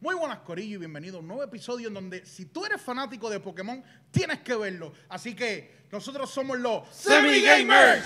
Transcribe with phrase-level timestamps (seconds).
[0.00, 3.28] Muy buenas, Corillo, y bienvenido a un nuevo episodio en donde, si tú eres fanático
[3.28, 4.92] de Pokémon, tienes que verlo.
[5.08, 8.04] Así que nosotros somos los Semi Gamers.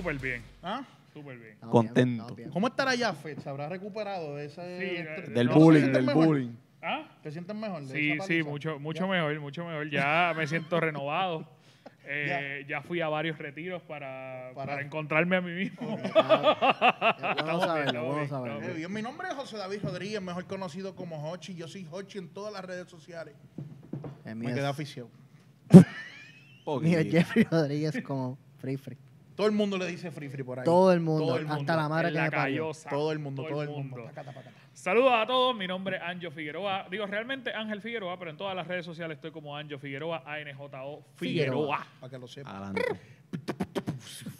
[0.00, 0.82] Súper bien, ¿Ah?
[1.12, 1.52] súper bien.
[1.52, 1.94] Estamos Contento.
[2.04, 2.50] bien, estamos bien.
[2.50, 3.38] ¿Cómo estará Jafet?
[3.40, 4.62] ¿Se habrá recuperado de ese...
[4.78, 6.26] Sí, eh, Del No, bullying, ¿te del mejor?
[6.26, 6.52] bullying.
[6.82, 7.06] ¿Ah?
[7.22, 7.82] ¿Te sientes mejor?
[7.82, 8.48] de Sí, esa sí, paliza?
[8.50, 9.90] mucho, mucho mejor, mucho mejor.
[9.90, 11.46] Ya me siento renovado.
[12.12, 12.82] Eh, ya.
[12.82, 15.96] fui a varios retiros para, Para- para encontrarme a mí mismo.
[16.02, 18.48] Estamos saberlo, bien, estamos.
[18.64, 21.54] Eh, mi nombre es José David Rodríguez, mejor conocido como Hochi.
[21.54, 23.34] Yo soy Hochi en todas las redes sociales.
[24.24, 25.12] El mío Me es- quedé aficionado.
[26.80, 28.96] mío es Jeffrey Rodríguez como Free Free.
[29.40, 30.66] Todo el mundo le dice free free por ahí.
[30.66, 32.62] Todo el mundo, Todo el hasta la madre En que la me parió.
[32.64, 32.90] callosa.
[32.90, 34.10] Todo el mundo, todo el mundo.
[34.74, 36.86] Saludos a todos, mi nombre es Anjo Figueroa.
[36.90, 41.06] Digo realmente Ángel Figueroa, pero en todas las redes sociales estoy como Anjo Figueroa, ANJO
[41.16, 41.86] Figueroa.
[42.00, 42.50] Para que lo sepa.
[42.50, 42.82] Adelante.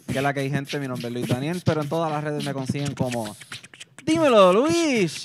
[0.05, 2.23] Que es la que hay gente, mi nombre es Luis Daniel, pero en todas las
[2.23, 3.35] redes me consiguen como
[4.05, 5.23] Dímelo, Luis.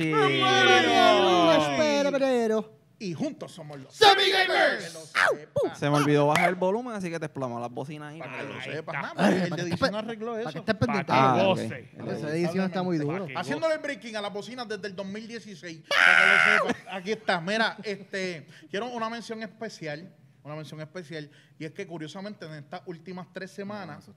[1.77, 2.76] Pero, pero.
[2.99, 4.87] Y juntos somos los Semi Gamers.
[4.87, 5.75] Que lo sepa.
[5.75, 8.19] Se me olvidó bajar el volumen, así que te explomó las bocinas ahí.
[8.21, 8.95] Para que lo sepas.
[8.95, 9.03] está.
[9.03, 10.59] nada, porque el de edición arregló Para que eso.
[10.61, 11.13] estés pendiente.
[11.15, 11.45] Ah, ok.
[11.47, 11.91] goce.
[12.09, 13.27] Esa edición está muy duro.
[13.37, 15.83] Haciéndole el breaking a las bocinas desde el 2016.
[15.89, 16.83] Para que lo sepas.
[16.95, 17.41] Aquí está.
[17.41, 20.15] Mira, este, quiero una mención especial.
[20.43, 21.31] Una mención especial.
[21.59, 24.09] Y es que curiosamente en estas últimas tres semanas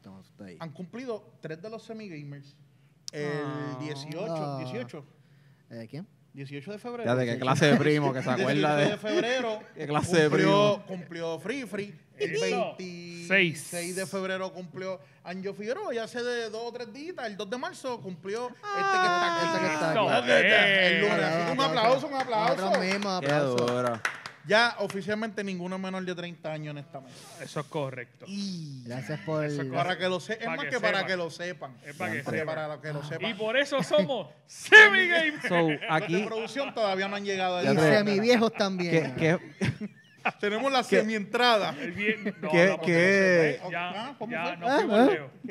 [0.60, 2.56] han cumplido tres de los semi-gamers.
[3.12, 3.78] El Ah.
[3.82, 5.06] 18, 18,
[5.72, 6.08] Eh, ¿Quién?
[6.40, 7.04] 18 de febrero.
[7.06, 8.98] Ya de qué clase de primo que se 18 acuerda de de.
[8.98, 9.60] febrero.
[9.76, 12.00] ¿Qué clase de cumplió, cumplió Free Free.
[12.18, 12.76] El Eso.
[12.78, 13.96] 26 Seis.
[13.96, 15.94] de febrero cumplió Anjo Figueroa.
[15.94, 17.16] Ya hace de dos o tres días.
[17.26, 19.46] El 2 de marzo cumplió Ah, este que está aquí.
[19.48, 20.32] este que está aquí.
[20.32, 21.52] Este, El lunes.
[21.54, 22.56] Un aplauso, un aplauso.
[22.56, 23.56] Nosotros mismos, Qué aplauso.
[23.66, 24.02] duro.
[24.50, 27.16] Ya oficialmente ninguno menor de 30 años en esta mesa.
[27.44, 28.26] Eso es correcto.
[28.86, 29.74] Gracias por Eso es el.
[29.74, 30.40] Para que lo sepan.
[30.42, 31.78] Es Para más que que para que lo sepan.
[31.86, 32.46] Es para que sepan.
[32.48, 33.30] para que lo sepan.
[33.30, 35.44] Y por eso somos Semi Gamers.
[35.48, 36.24] So, Los de aquí.
[36.24, 39.16] producción todavía no han llegado a Y semi viejos ¿Qué, también.
[39.16, 39.38] qué,
[40.40, 41.72] Tenemos la semi-entrada.
[41.72, 43.60] No, ¿Qué- no, qué-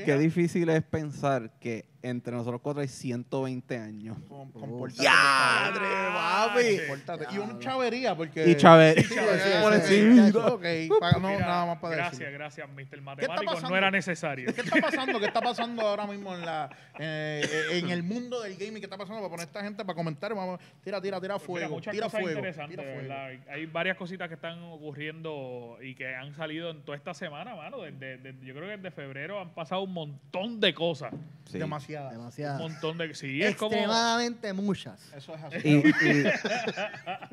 [0.05, 4.17] qué difícil es pensar que entre nosotros cuatro hay 120 años.
[4.29, 4.87] Con, Oh.
[4.89, 7.35] ¡Yadre, por papi!
[7.35, 8.49] Y un chavería, porque.
[8.49, 8.97] Y Chávez.
[9.09, 10.33] Sí, sí, por sí, encimita.
[10.33, 10.39] sí,
[10.93, 12.33] Ok, pa- no, Mira, nada más para gracias, decir.
[12.35, 12.81] gracias, Mr.
[12.83, 13.45] está Matemático.
[13.53, 13.71] pasando?
[13.71, 14.55] No era necesario.
[14.55, 15.19] ¿Qué está pasando?
[15.21, 17.43] ¿Qué está pasando ahora mismo en la eh,
[17.73, 18.77] eh, en el mundo del gaming?
[18.81, 20.35] ¿Qué está pasando para poner esta gente para comentar?
[20.35, 21.75] Vamos, tira, tira, tira Mira, fuego.
[21.75, 22.39] muchas tira cosas fuego.
[22.39, 23.09] interesantes, Tira fuego.
[23.09, 23.27] ¿verdad?
[23.51, 27.83] Hay- varias cositas que están ocurriendo y que han salido en toda esta semana, mano.
[27.83, 31.13] Desde, desde- yo creo que desde febrero han pasado un montón de cosas.
[31.45, 31.59] Sí.
[31.89, 32.13] Demasiadas.
[32.13, 32.59] Un Demasiado.
[32.69, 33.15] montón de...
[33.15, 33.73] Sí, es como...
[33.73, 35.01] Extremadamente muchas.
[35.15, 35.57] Eso es así.
[35.69, 35.77] Y,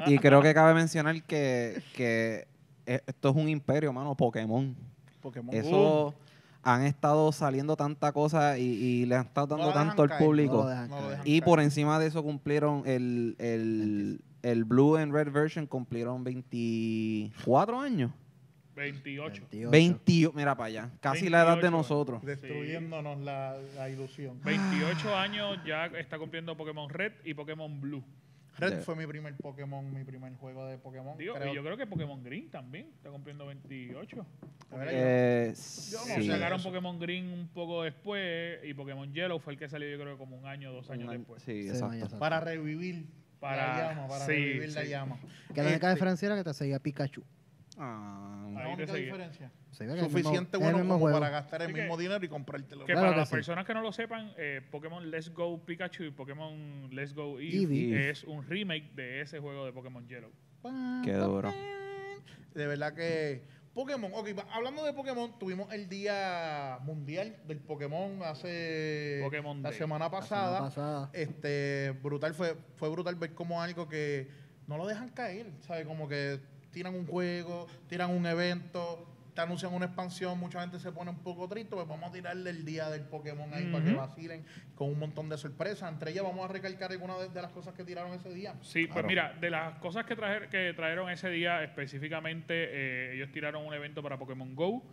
[0.08, 2.48] y- y creo que cabe mencionar que, que
[2.86, 4.76] e- esto es un imperio, mano, Pokémon.
[5.22, 5.54] Pokémon.
[5.56, 6.14] Eso
[6.64, 10.58] han estado saliendo tanta cosa y, y le han estado dando tanto al caer, público.
[10.58, 11.12] No lo dejan No lo caer.
[11.20, 16.24] dejan y por encima de eso cumplieron el, el, el Blue and Red version, cumplieron
[16.24, 18.12] 24 años.
[18.76, 19.48] 28.
[19.52, 19.70] 28.
[19.72, 21.72] 20, mira para allá, casi la edad de 28.
[21.78, 22.24] nosotros.
[22.26, 24.40] Destruyéndonos la, la ilusión.
[24.44, 28.04] 28 años ya está cumpliendo Pokémon Red y Pokémon Blue.
[28.58, 31.18] Red De- fue mi primer Pokémon, mi primer juego de Pokémon.
[31.18, 31.52] Digo, creo.
[31.52, 34.16] y yo creo que Pokémon Green también está cumpliendo 28.
[34.72, 35.54] De verdad, Eh,
[35.92, 36.24] Yo no sí.
[36.24, 36.32] sé.
[36.32, 36.64] Sacaron.
[36.64, 40.18] Pokémon Green un poco después y Pokémon Yellow fue el que salió yo creo que
[40.18, 41.44] como un año, dos años Un después.
[41.44, 41.96] Sí, Sí, exacto.
[41.96, 42.20] exacto.
[42.20, 43.08] Para revivir
[43.42, 45.20] Para- la llama, para sí, revivir la llama.
[45.54, 47.24] Que la única Este, diferencia era que te seguía Pikachu.
[47.78, 49.52] Ah, La única diferencia.
[49.72, 51.20] Es el Suficiente mismo- es el bueno mismo como juego.
[51.20, 52.86] para gastar el Así que- mismo dinero y comprártelo.
[52.86, 53.36] Que Claro para que las sí.
[53.36, 57.62] personas que no lo sepan, eh, Pokémon Let's Go Pikachu y Pokémon Let's Go Eevee,
[57.92, 58.10] Eevee.
[58.10, 60.32] es un remake de ese juego de Pokémon Yellow.
[61.04, 61.54] Qué duro.
[62.54, 63.44] De verdad que
[63.74, 69.70] Pokémon, ok, va- hablando de Pokémon, tuvimos el día mundial del Pokémon hace Pokémon la
[69.70, 69.78] Day.
[69.78, 70.60] semana La semana pasada.
[70.60, 71.10] pasada.
[71.12, 74.30] Este, brutal fue, fue brutal ver como algo que
[74.68, 75.86] no lo dejan caer, ¿sabes?
[75.86, 76.40] Como que
[76.76, 81.20] tiran un juego, tiran un evento, te anuncian una expansión, mucha gente se pone un
[81.20, 84.46] poco triste, pues vamos a tirarle el día del Pokémon ahí para que vacilen
[84.76, 85.90] con un montón de sorpresas.
[85.92, 88.56] Entre ellas vamos a recalcar algunas de, de las cosas que tiraron ese día.
[88.62, 93.32] Sí, pues mira, de las cosas que, trajer- que trajeron ese día específicamente, eh, ellos
[93.32, 94.84] tiraron un evento para Pokémon Go,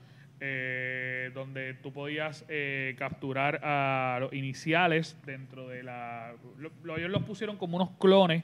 [0.41, 6.33] eh, donde tú podías eh, capturar a los iniciales dentro de la...
[6.59, 8.43] lo- lo- ellos los pusieron como unos clones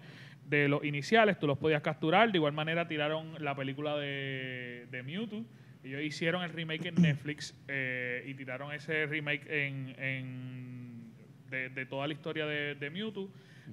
[0.49, 5.03] de los iniciales, tú los podías capturar, de igual manera tiraron la película de, de
[5.03, 5.45] Mewtwo,
[5.85, 11.12] ellos hicieron el remake en Netflix eh, y tiraron ese remake en, en
[11.50, 13.31] de, de toda la historia de, de Mewtwo.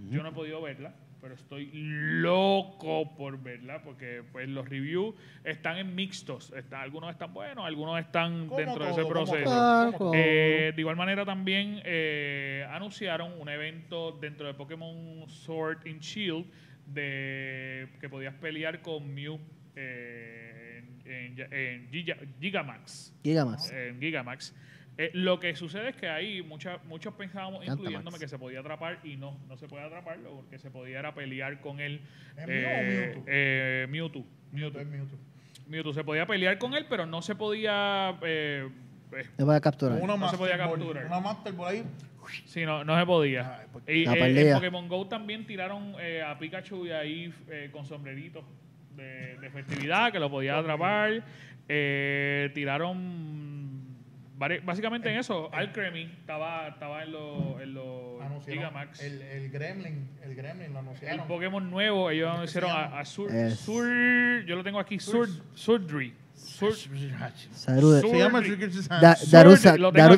[0.10, 0.94] Yo no he podido verla,
[1.25, 6.54] pero estoy loco por verla porque pues los reviews están en mixtos.
[6.56, 9.44] Está, algunos están buenos, algunos están dentro de ese proceso.
[9.44, 10.12] Claro.
[10.13, 16.45] Eh, de igual manera también eh, anunciaron un evento dentro de Pokémon Sword and Shield
[16.86, 19.39] de que podías pelear con Mew
[19.75, 23.16] eh, en, en- en Giga- Gigamax.
[23.24, 23.72] Gigamax.
[23.72, 24.54] En Gigamax.
[24.97, 29.00] Eh, lo que sucede es que ahí mucha- muchos pensábamos, incluyéndome, que se podía atrapar
[29.03, 32.00] y no, no se puede atraparlo porque se podía era pelear con él.
[32.38, 33.24] ¿Es eh, Mewtwo?
[33.27, 34.25] eh, Mewtwo.
[34.53, 34.86] Mewtwo.
[34.86, 35.18] Mewtwo.
[35.68, 35.94] Mewtwo.
[35.94, 38.69] Se podía pelear con él, pero no se podía eh,
[39.12, 40.00] eh, Te voy a capturar.
[40.01, 41.06] Una No se podía Ball, capturar.
[41.07, 41.83] Una Master por ahí.
[42.45, 43.59] Sí, no, no se podía.
[43.59, 47.33] Ay, pues, Y, La eh, en Pokémon Go también tiraron eh, a Pikachu y ahí
[47.50, 48.44] eh, con sombreritos
[48.95, 51.21] de, de festividad que lo podía atrapar.
[51.68, 53.54] Eh, tiraron
[54.63, 55.49] básicamente en eso.
[55.53, 57.73] Alcremie estaba, estaba en los en
[58.21, 59.01] Anunciaron Gigamax.
[59.01, 61.27] El, el Gremlin, el Gremlin lo El anunciaron.
[61.27, 62.97] Pokémon nuevo, ellos ¿Cómo que se hicieron llama?
[62.97, 66.13] a, a Sur, Es- Sur- yo lo tengo aquí, Sur, Surdry.
[66.35, 66.73] Sur-
[68.17, 68.41] llama
[69.77, 70.17] lo lo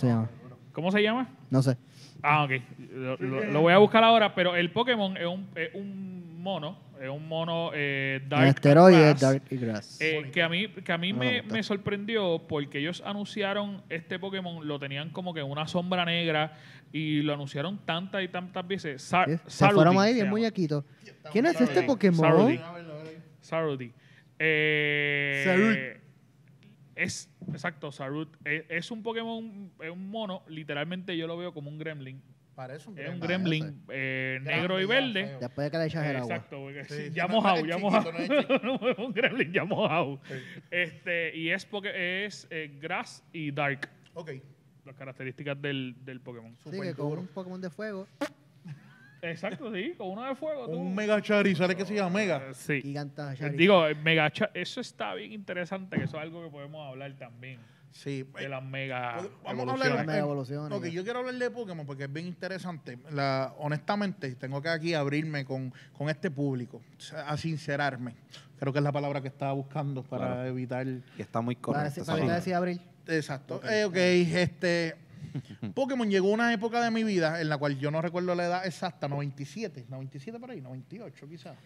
[0.00, 0.30] se llama.
[0.72, 1.28] ¿Cómo se llama?
[1.50, 1.76] No sé.
[2.22, 2.50] Ah, ok.
[2.94, 6.78] Lo, lo- lo voy a buscar ahora, pero el Pokémon es un, es un mono,
[7.02, 10.00] es un mono eh, Dark En esteroides, Grass, Dark y Grass.
[10.00, 14.18] eh, que a mí, que a mí No me me, sorprendió porque ellos anunciaron este
[14.18, 16.56] Pokémon, lo tenían como que una sombra negra
[16.92, 19.02] y lo anunciaron tantas y tantas veces.
[19.02, 20.30] Sa- Sí, Se Sarudy fueron ahí se bien llama.
[20.38, 20.84] muñequito.
[21.32, 21.82] ¿Quién es este.
[21.82, 22.20] Pokémon?
[22.48, 23.02] Verlo.
[23.40, 23.92] Sarudy.
[24.38, 26.02] Eh, Sarut.
[26.94, 28.28] Es, exacto, Sarut.
[28.44, 32.20] Es, es un Pokémon, es un mono, literalmente yo lo veo como un gremlin.
[32.54, 33.82] Parece un Es un Gremlin.
[33.88, 35.24] eh, negro y verde.
[35.26, 35.40] feo.
[35.40, 36.34] Después de que le echas el agua.
[36.36, 38.12] Exacto, porque Sí, sí, sí, ya no, no mojado, es ya mojado.
[38.62, 40.20] no es un gremlin ya mojado.
[40.70, 44.32] Este, y es porque es eh, grass y dark, Ok.
[44.84, 46.54] las características del, del Pokémon.
[46.62, 48.06] Sí, que con un Pokémon de fuego,
[49.22, 50.66] Exacto, sí, con uno de fuego.
[50.68, 50.76] tú.
[50.76, 52.38] Un Mega Charizard que se llama Mega.
[52.50, 52.82] Eh, Sí.
[52.82, 53.56] giganta Eh, Charizard.
[53.56, 57.60] Digo, mega cha- eso está bien interesante, que eso es algo que podemos hablar también.
[57.92, 58.24] Sí.
[58.38, 59.82] De las mega Pues, Vamos a evoluciones.
[59.84, 60.78] hablar Las mega evoluciones.
[60.78, 62.98] Ok, yo quiero hablar de Pokémon porque es bien interesante.
[63.10, 66.80] La, honestamente, tengo que aquí abrirme con, con este público,
[67.26, 68.14] a sincerarme.
[68.58, 70.44] Creo que es la palabra que estaba buscando para Claro.
[70.46, 70.86] evitar.
[70.86, 72.80] Y está muy Para decir- para te decía abril.
[73.08, 73.60] Exacto.
[73.68, 74.96] Eh, ok, este.
[75.74, 78.46] Pokémon llegó a una época de mi vida en la cual yo no recuerdo la
[78.46, 81.56] edad exacta, 97, 97 por ahí, 98 quizás.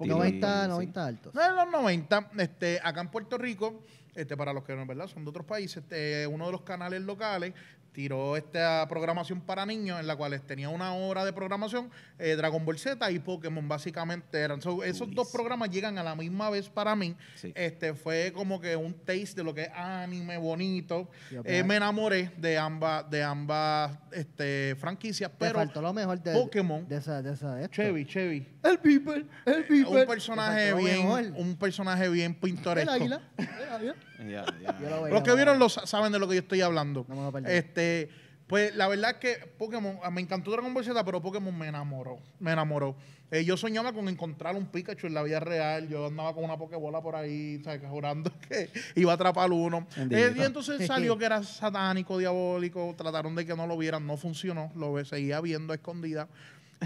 [0.00, 0.68] Sí, 90, sí.
[0.68, 1.34] 90 altos.
[1.34, 3.82] No, en los 90, este, acá en Puerto Rico,
[4.14, 6.62] este, para los que no es verdad son de otros países, este, uno de los
[6.62, 7.54] canales locales
[7.94, 12.64] tiró esta programación para niños en la cual tenía una hora de programación, eh, Dragon
[12.64, 14.60] Ball Z y Pokémon básicamente eran.
[14.60, 17.16] So, esos dos programas llegan a la misma vez para mí.
[17.36, 17.52] Sí.
[17.54, 21.08] Este fue como que un taste de lo que es anime bonito.
[21.44, 26.32] Eh, me enamoré de ambas, de ambas este, franquicias, Te pero faltó lo mejor de
[26.32, 27.76] Pokémon, De esa, de esa, de esto.
[27.76, 28.53] Chevy, Chevy.
[28.64, 30.00] El People, el People.
[30.02, 32.90] Un personaje bien, un personaje bien El pintoresco.
[32.92, 33.20] águila.
[33.38, 33.94] el águila.
[34.20, 34.78] Ya, ya.
[34.80, 37.04] Yo lo veía, Los que vieron lo sa- saben de lo que yo estoy hablando.
[37.08, 37.52] No me lo perdí.
[37.52, 38.08] Este,
[38.46, 41.66] pues la verdad es que Pokémon, ah, me encantó Dragon Ball Z, pero Pokémon me
[41.68, 42.18] enamoró.
[42.38, 42.96] Me enamoró.
[43.30, 45.88] Eh, yo soñaba con encontrar un Pikachu en la vida real.
[45.88, 47.82] Yo andaba con una Pokébola por ahí, ¿sabes?
[47.86, 49.86] Jurando que iba a atrapar uno.
[50.10, 52.94] Eh, y entonces salió que era satánico, diabólico.
[52.96, 54.70] Trataron de que no lo vieran, no funcionó.
[54.74, 56.28] Lo seguía viendo a escondida.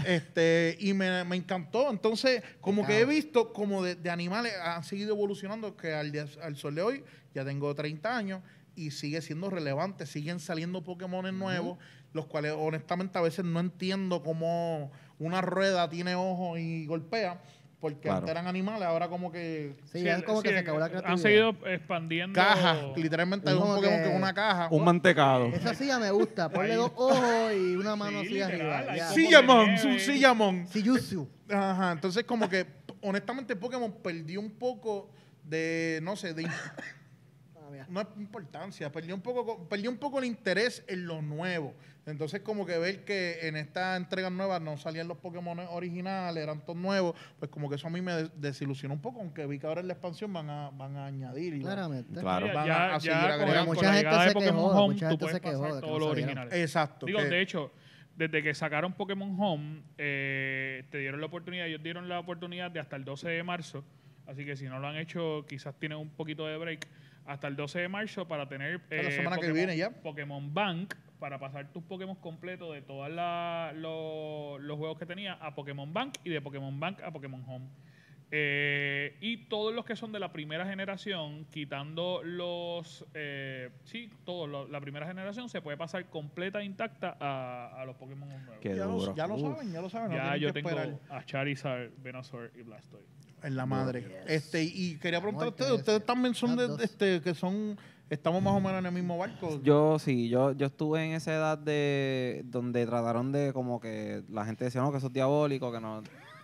[0.05, 1.89] Este, y me, me encantó.
[1.89, 6.27] Entonces, como que he visto como de, de animales han seguido evolucionando, que al, día-
[6.43, 7.03] al sol de hoy
[7.33, 8.41] ya tengo 30 años
[8.75, 10.05] y sigue siendo relevante.
[10.05, 11.77] Siguen saliendo Pokémon nuevos,
[12.13, 17.41] los cuales honestamente a veces no entiendo cómo una rueda tiene ojos y golpea,
[17.79, 18.17] porque Claro.
[18.17, 21.17] antes eran animales, ahora como que Sí, es como que se acabó la Han creatividad.
[21.21, 22.35] seguido expandiendo.
[22.35, 24.67] caja, literalmente Es un Pokémon que- que es una caja.
[24.71, 25.45] Un mantecado.
[25.47, 26.49] Esa silla me gusta.
[26.71, 29.05] Ponle dos ojos y una mano Sí, así literal, arriba.
[29.07, 29.99] Sillamon, nieve.
[29.99, 30.67] Sillamon.
[30.67, 31.27] Siyusu.
[31.49, 32.65] Ajá, entonces como que
[33.01, 35.09] honestamente Pokémon perdió un poco
[35.43, 36.43] de, no sé, de
[37.89, 41.73] no es importancia, perdió un poco co- perdió un poco el interés en lo nuevo.
[42.05, 46.61] Entonces como que ver que en esta entrega nueva no salían los Pokémon originales, eran
[46.61, 49.59] todos nuevos, pues como que eso a mí me des- desilusionó un poco, aunque vi
[49.59, 51.59] que ahora en la expansión van a, van a añadir.
[51.61, 52.19] Claramente.
[52.19, 52.47] Claro.
[52.47, 53.57] Ya, van ya, a- a ya seguir con, agregando.
[53.59, 55.63] con Mucha gente se Pokémon quejó, Home, mucha gente puedes se quejó
[56.15, 56.43] de que no.
[56.55, 57.05] Exacto.
[57.05, 57.71] Digo, que- de hecho,
[58.15, 62.79] desde que sacaron Pokémon Home, eh, te dieron la oportunidad, ellos dieron la oportunidad de
[62.79, 63.83] hasta el 12 de marzo,
[64.25, 66.87] así que si no lo han hecho, quizás tienen un poquito de break,
[67.25, 69.89] hasta el 12 de marzo para tener la eh, semana que Pokémon- viene ya.
[69.91, 73.09] Pokémon Bank, para pasar tus Pokémon completos de todos
[74.61, 77.67] los juegos que tenía a Pokémon Bank y de Pokémon Bank a Pokémon Home.
[78.31, 83.03] Eh, y todos los que son de la primera generación, quitando los.
[83.15, 87.95] eh, sí, todos, lo- la primera generación se puede pasar completa intacta a, a los
[87.95, 88.55] Pokémon nuevos.
[88.61, 89.07] Qué ya, duro.
[89.07, 90.11] lo, ya lo saben, ya lo saben.
[90.17, 90.99] ya yo que tengo esperar.
[91.09, 93.07] a Charizard, Venusaur y Blastoise.
[93.41, 94.01] En la madre.
[94.01, 94.11] Yes.
[94.27, 98.53] Este, y quería preguntar a ustedes, ustedes también son de, este, que son, estamos más
[98.53, 99.59] o menos en el mismo barco.
[99.63, 104.45] Yo sí, yo, yo estuve en esa edad de donde trataron de como que la
[104.45, 106.03] gente decía, no, que eso es diabólico, que no.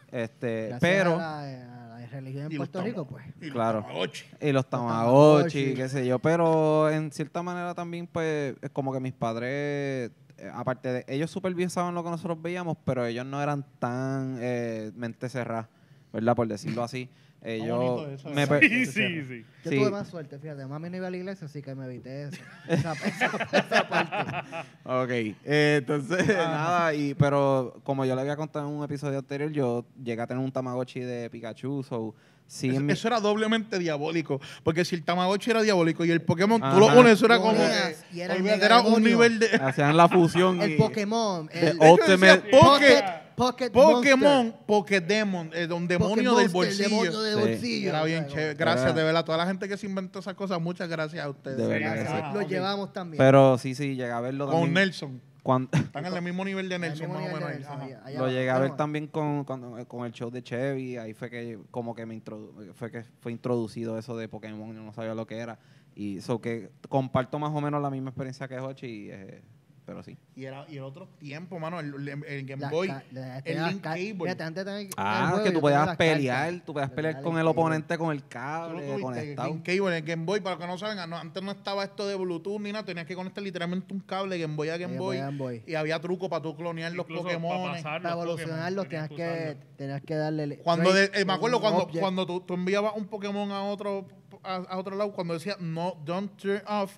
[0.10, 1.16] Este, Gracias pero.
[1.16, 1.75] A la, a la
[2.16, 3.26] religión en Y los Puerto Rico, pues.
[3.42, 3.82] y los Claro.
[3.82, 4.26] Tamagotchi.
[4.42, 5.64] Y los Tamagotchi.
[5.64, 6.20] tamagotchi, qué sé yo.
[6.20, 11.32] Pero en cierta manera también, pues, es como que mis padres, eh, aparte de, ellos
[11.32, 15.70] supervisaban lo que nosotros veíamos, pero ellos no eran tan eh, mente cerrada,
[16.12, 16.36] ¿verdad?
[16.36, 17.10] Por decirlo así.
[17.46, 19.46] Ellos bonito eso, me per- Sí, sí, sí.
[19.64, 19.78] Yo Sí.
[19.78, 20.66] tuve más suerte, fíjate.
[20.66, 22.38] Mami no iba a la iglesia, así que me evité eso.
[22.70, 24.58] Esa, esa- esa parte.
[24.84, 25.10] Ok,
[25.46, 29.86] eh, entonces nada, y, pero como yo le había contado en un episodio anterior, yo
[30.04, 32.16] llegué a tener un Tamagotchi de Pikachu, so
[32.48, 34.40] sí Eso, en mi- eso era doblemente diabólico.
[34.64, 36.80] Porque si el Tamagotchi era diabólico y el Pokémon tú Ajá.
[36.80, 37.96] lo pones, eso era Lo como que.
[38.14, 39.10] y era el olvídate, era un megademonio.
[39.10, 39.48] nivel de.
[39.58, 41.50] hacían la fusión El y- Pokémon.
[41.52, 44.66] El Ultimate Poké- Pocket Pokémon, Monster.
[44.66, 46.90] Pokédemon, eh, un demonio del el bolsillo.
[46.90, 47.40] demonio del Sí.
[47.42, 47.90] bolsillo.
[47.90, 48.54] Era bien chévere.
[48.56, 49.26] Gracias, de verdad.
[49.26, 51.58] Toda la gente que se inventó esas cosas, muchas gracias a ustedes.
[51.58, 52.34] De verdad Gracias, que sí.
[52.34, 52.48] Lo ok.
[52.48, 53.18] llevamos también.
[53.18, 54.74] Pero sí, sí, llegué a verlo Con también.
[54.74, 55.22] Nelson.
[55.44, 57.44] cuando- Están en el mismo nivel de Nelson, más o menos.
[57.44, 57.92] ahí.
[57.94, 58.10] Ajá.
[58.20, 61.60] lo llegué a ver también con, con, con el show de Chevy, ahí fue que
[61.70, 65.28] como que me introdu- fue que fue introducido eso de Pokémon, yo no sabía lo
[65.28, 65.60] que era.
[65.94, 69.42] Y eso que comparto más o menos la misma experiencia que Hochi, y, eh,
[69.86, 70.18] pero sí.
[70.36, 73.82] Y era y el otro tiempo, mano, el, el- el Game Boy, la- el Link
[73.82, 74.14] Cable.
[74.16, 76.66] Fíjate, antes de tener el Ah, juego, que tú podías pelear, cartas.
[76.66, 79.50] tú podías pelear con el oponente con el cable tuviste, el conectado.
[79.50, 82.08] Game Cable, el Game Boy, para los que no saben, no, antes no estaba esto
[82.08, 84.98] de Bluetooth ni nada, tenías que conectar literalmente un cable Game Boy a Game Game
[84.98, 85.18] Boy.
[85.18, 85.64] Boy, Game Boy.
[85.68, 87.82] Y había truco para tú clonear los Pokémon.
[87.84, 90.58] para evolucionarlos tenías que, tenías que darle...
[90.60, 92.00] Cuando de- eh, me acuerdo cuando, object.
[92.02, 94.08] cuando tú, tú enviabas un Pokémon a otro
[94.44, 96.98] a, a otro lado, cuando decía no, don't turn off,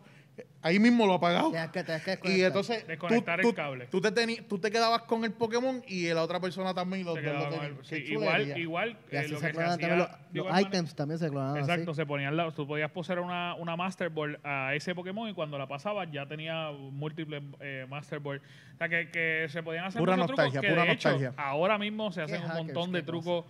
[0.61, 1.49] ahí mismo lo apagaba.
[1.49, 1.91] Tenías que, que
[2.31, 2.47] Y desconectar.
[2.47, 3.85] entonces tú, Desconectar el tú- cable.
[3.87, 7.05] Tú, te teni- tú te quedabas con el Pokémon y la otra persona también.
[7.05, 7.65] lo quedaba con tenían.
[7.71, 10.07] el- Qué sí, igual, igual Y eh, así lo se que se clonaban hacía también
[10.33, 11.97] los, los items, también se clonaban Exacto, así.
[12.01, 15.57] se ponían la, tú podías poseer una, una Master Ball a ese Pokémon y cuando
[15.57, 18.41] la pasabas ya tenía múltiples eh, Master Ball.
[18.73, 21.09] O sea, que, que se podían hacer Pura muchos nostalgia, trucos que pura de hecho
[21.11, 21.43] nostalgia.
[21.43, 23.45] ahora mismo se hacen un montón de trucos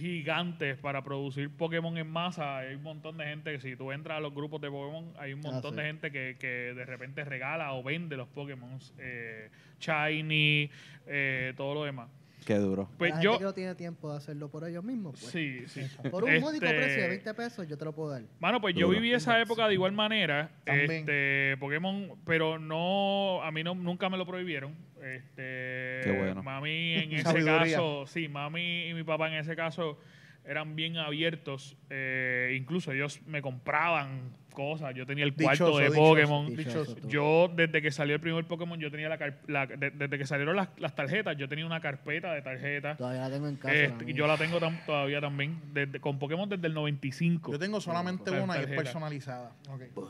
[0.00, 2.58] gigantes para producir Pokémon en masa.
[2.58, 5.32] Hay un montón de gente que si tú entras a los grupos de Pokémon, hay
[5.32, 5.80] un Ah, montón sí.
[5.80, 8.78] de gente que, que de repente regala o vende los Pokémon.
[8.98, 10.70] Eh, Shiny,
[11.06, 12.08] eh, todo lo demás.
[12.46, 12.88] Qué duro.
[12.96, 13.38] Pues la gente yo...
[13.38, 15.30] que no tiene tiempo de hacerlo por ellos mismos, pues.
[15.30, 15.82] Sí, sí.
[16.10, 18.22] Por un módico Este- precio de 20 pesos yo te lo puedo dar.
[18.40, 20.90] Mano, pues yo viví esa época de igual manera, También.
[20.90, 24.74] este Pokémon, pero no, a mí no, nunca me lo prohibieron.
[25.02, 26.42] Este, Qué bueno.
[26.42, 27.58] Mami en ese Sabiduría.
[27.76, 29.98] caso, sí, mami y mi papá en ese caso
[30.44, 31.76] eran bien abiertos.
[31.90, 34.94] eh, incluso ellos me compraban cosas.
[34.96, 36.56] Yo tenía el cuarto Dichoso, de dichoso, Pokémon.
[36.56, 37.08] Dichoso.
[37.08, 40.56] Yo, desde que salió el primer Pokémon, yo tenía la, la- de- desde que salieron
[40.56, 42.98] las, las tarjetas, yo tenía una carpeta de tarjetas.
[42.98, 43.72] Todavía la tengo en casa.
[43.74, 47.52] Este, la yo la tengo tam- todavía también, desde, con Pokémon desde el 95.
[47.52, 49.52] Yo tengo solamente La una y es personalizada.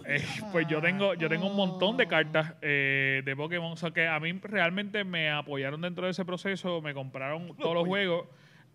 [0.06, 3.72] Eh, pues yo tengo, yo tengo un montón de cartas eh, de Pokémon.
[3.72, 7.74] O sea que a mí realmente me apoyaron dentro de ese proceso, me compraron todos
[7.74, 8.26] los juegos.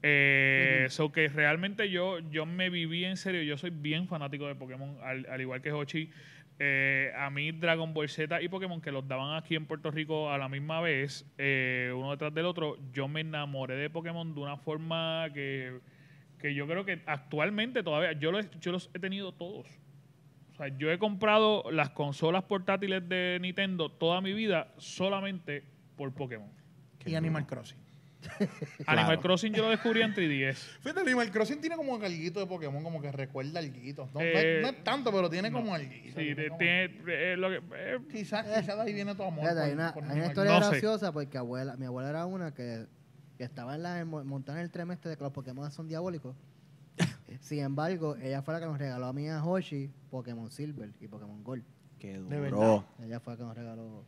[0.07, 4.53] Eh, so que realmente yo, yo me viví en serio, yo soy bien fanático de
[4.53, 6.11] Pokémon, al, al igual que Hochi.
[6.59, 10.31] Eh, a mí Dragon Ball Z y Pokémon que los daban aquí en Puerto Rico
[10.31, 14.39] a la misma vez, eh, uno detrás del otro, yo me enamoré de Pokémon de
[14.39, 15.79] una forma que,
[16.37, 19.67] que yo creo que actualmente todavía, yo los, yo los he tenido todos.
[20.53, 25.63] O sea, yo he comprado las consolas portátiles de Nintendo toda mi vida solamente
[25.97, 26.51] por Pokémon.
[27.05, 27.84] Y Animal Crossing.
[28.87, 30.55] Animal Crossing yo lo descubrí en 3DS.
[30.81, 34.05] Fíjate, Animal Crossing tiene como alguito de Pokémon, como que recuerda alguito.
[34.13, 35.57] No, no Eh, es, no es tanto, pero tiene no.
[35.59, 36.19] como alguito.
[36.19, 39.41] Sí, tiene eh, lo que- eh, Quizás, quizás de ahí viene tu amor.
[39.41, 40.69] Fíjate, por- hay una, por hay una Animal historia No sé.
[40.71, 42.85] graciosa porque abuela, mi abuela era una que,
[43.37, 46.35] que estaba en la en- montada en el trimestre de que los Pokémon son diabólicos.
[47.41, 51.07] Sin embargo, ella fue la que nos regaló a mí a Hoshi Pokémon Silver y
[51.07, 51.63] Pokémon Gold.
[51.99, 52.85] Qué De duro.
[53.03, 54.05] Ella fue la que nos regaló.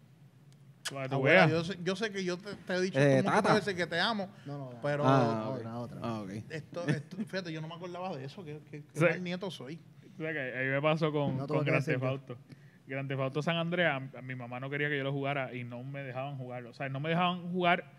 [0.96, 3.88] Abuela, yo, sé, yo sé que yo te, te he dicho Eh, muchas veces que
[3.88, 6.00] te amo, No, no, la, pero Ah, otra, otra.
[6.02, 6.30] Ah, ok.
[6.50, 9.80] esto, esto, fíjate, yo no me acordaba de eso, que, que, mal nieto soy.
[10.18, 12.04] O sea, que ahí me pasó con, No con Grand Theft.
[12.04, 12.38] Auto.
[12.88, 15.64] Grand Theft Auto San Andreas, a mi mamá no quería que yo lo jugara y
[15.64, 16.70] no me dejaban jugarlo.
[16.70, 17.92] O sea, no me dejaban jugar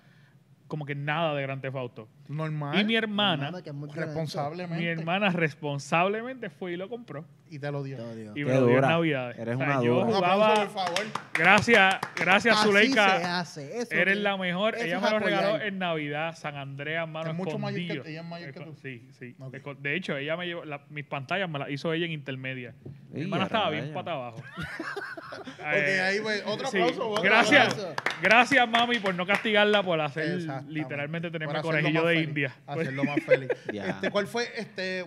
[0.66, 2.08] como que nada de Grand Theft Auto.
[2.28, 2.78] Normal.
[2.78, 4.06] Y mi hermana, Hermano, que es muy violento.
[4.06, 4.84] responsablemente.
[4.84, 7.24] mi hermana responsablemente fue y lo compró.
[7.50, 7.96] Y te lo dio.
[7.96, 8.24] Te.
[8.34, 8.88] Y Qué me lo dio en dura.
[8.88, 9.40] Navidad.
[9.40, 10.16] Eres una yo dura.
[10.18, 10.50] Jugaba.
[10.52, 11.04] aplauso, por favor.
[11.32, 13.40] Gracias, gracias Así se Zuleika.
[13.40, 13.78] hace.
[13.78, 14.74] Eso Eres que- la mejor.
[14.74, 15.40] eso Ella me lo apoyar.
[15.44, 18.04] regaló en Navidad, San Andreas, mano Es mucho mayor que- escondido.
[18.10, 18.74] ella es mayor que Esco- tú.
[18.82, 19.34] Sí, sí.
[19.80, 22.74] De hecho, ella me llevó, la- mis pantallas me las hizo ella en intermedia.
[23.10, 24.42] Mi hermana estaba bien pata abajo.
[25.30, 26.78] Ok, Eh, ahí pues, otro sí.
[26.78, 27.08] aplauso.
[27.10, 27.94] otro Gracias, aplauso.
[28.22, 31.62] gracias mami por no castigarla por hacer literalmente tenerme más
[32.06, 32.56] de feliz, India.
[32.66, 33.50] Hacerlo más feliz.
[33.72, 33.90] Ya.
[33.90, 34.44] este, ¿Cuál fue?
[34.56, 35.04] Este,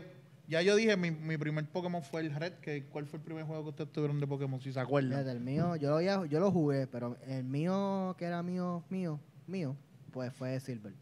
[0.47, 2.53] ya yo dije, mi, mi primer Pokémon fue el Red.
[2.61, 4.59] Que, ¿Cuál fue el primer juego que ustedes tuvieron de Pokémon?
[4.61, 5.27] Si se acuerdan.
[5.27, 9.19] El mío, yo lo, había- yo lo jugué, pero el mío, que era mío, mío,
[9.47, 9.75] mío,
[10.11, 10.93] pues fue Silver.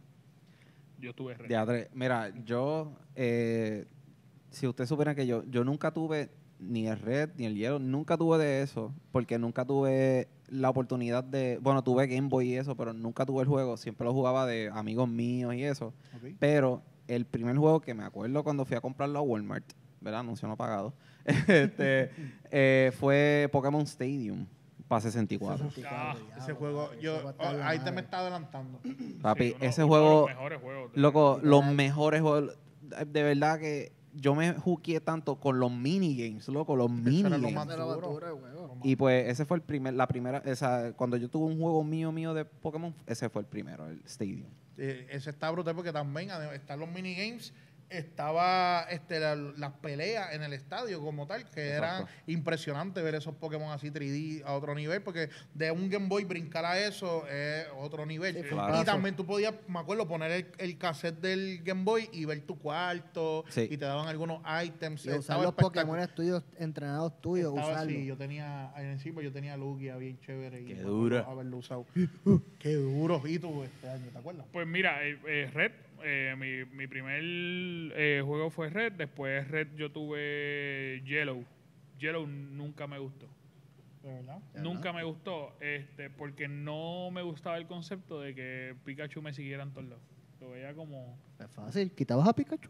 [1.00, 1.48] Yo tuve red.
[1.48, 3.86] Diadre, mira, yo, eh,
[4.52, 8.18] si usted supiera que yo, yo nunca tuve ni el red ni el hielo, nunca
[8.18, 12.76] tuve de eso, porque nunca tuve la oportunidad de, bueno, tuve Game Boy y eso,
[12.76, 15.94] pero nunca tuve el juego, siempre lo jugaba de amigos míos y eso,
[16.40, 19.66] pero el primer juego que me acuerdo cuando fui a comprarlo a Walmart,
[20.02, 20.22] ¿verdad?
[20.22, 20.94] Anuncio no pagado,
[21.26, 22.12] este,
[22.52, 24.46] eh, fue Pokémon Stadium
[24.88, 25.70] para 64.
[25.86, 28.80] Ah, Ese juego, yo, oh, ahí te me está adelantando.
[29.22, 30.20] Papi, Sí, uno- ese uno de juego...
[30.22, 30.92] los mejores juegos.
[30.96, 32.58] Loco, los mejores juegos.
[33.06, 37.42] De verdad que yo me juqué tanto con los minigames, loco, los lo minigames.
[38.40, 38.78] juego.
[38.84, 42.12] Y pues ese fue el primer, la primera, esa, cuando yo tuve un juego mío
[42.12, 44.50] mío de Pokémon, ese fue el primero, el Stadium.
[44.78, 47.54] Eh, ese está brutal porque también están los minigames,
[47.90, 52.12] estaba este, la- las peleas en el estadio como tal, que era Exacto.
[52.28, 56.66] impresionante ver esos Pokémon así 3D a otro nivel, porque de un Game Boy brincar
[56.66, 58.36] a eso es otro nivel.
[58.36, 58.84] Sí, y Claro.
[58.84, 62.58] también tú podías, me acuerdo, poner el, el cassette del Game Boy y ver tu
[62.60, 63.68] cuarto, Sí.
[63.70, 65.06] y te daban algunos items.
[65.06, 65.54] Y usar los.
[65.54, 67.94] Pokémon tuyos, entrenados tuyos, Estaba usarlos.
[67.96, 70.62] así, yo tenía, encima yo tenía Lugia bien chévere.
[70.62, 71.20] y Qué dura.
[71.22, 71.86] acuerdo Haberlo usado.
[72.60, 73.22] Qué duro.
[73.26, 74.46] ¿Y tú este año, te acuerdas?
[74.52, 75.72] Pues mira, eh, eh, Red,
[76.04, 81.44] eh, mi, mi primer eh, juego fue Red, después Red yo tuve Yellow.
[81.98, 83.28] Yellow nunca me gustó.
[84.04, 84.40] ¿De verdad?
[84.54, 89.34] ¿De Nunca me gustó, este, porque no me gustaba el concepto de que Pikachu me
[89.34, 90.04] siguiera en todos lados.
[90.40, 91.18] Lo veía como...
[91.38, 92.70] Es fácil, quitabas a Pikachu.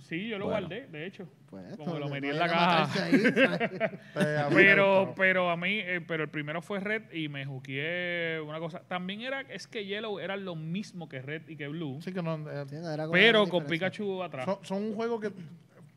[0.00, 0.66] Sí, yo lo Bueno.
[0.68, 1.28] guardé, de hecho.
[1.50, 3.04] Pues, Como lo metí en la caja.
[3.04, 3.12] ahí,
[4.54, 8.80] Pero, pero a mí, eh, pero el primero fue Red y me juqué una cosa.
[8.88, 12.22] También era, es que Yellow era lo mismo que Red y que Blue, Sí que
[12.22, 13.66] no, eh, Sí, no, era pero con.
[13.66, 14.44] Pikachu atrás.
[14.44, 15.32] son, son un juego que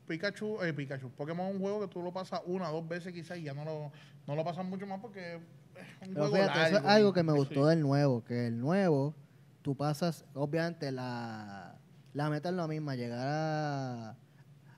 [0.08, 3.12] Pikachu, eh, Pikachu, Pokémon es un juego que tú lo pasas una o dos veces
[3.14, 3.92] quizás y ya no lo,
[4.26, 6.90] no lo pasas mucho más porque es un Pero juego fíjate, eso es largo.
[6.90, 7.38] algo que me Sí.
[7.40, 9.16] gustó del nuevo, que el nuevo,
[9.62, 11.77] tú pasas, obviamente la,
[12.18, 14.16] la meta es la misma, llegar a,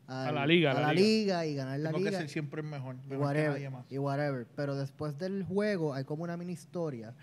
[0.07, 1.43] A la liga, a la la liga.
[1.43, 3.85] liga y ganar la Tengo que liga ser siempre el mejor, y que whatever, más.
[3.89, 4.47] y whatever.
[4.55, 7.13] Pero después del juego hay como una mini historia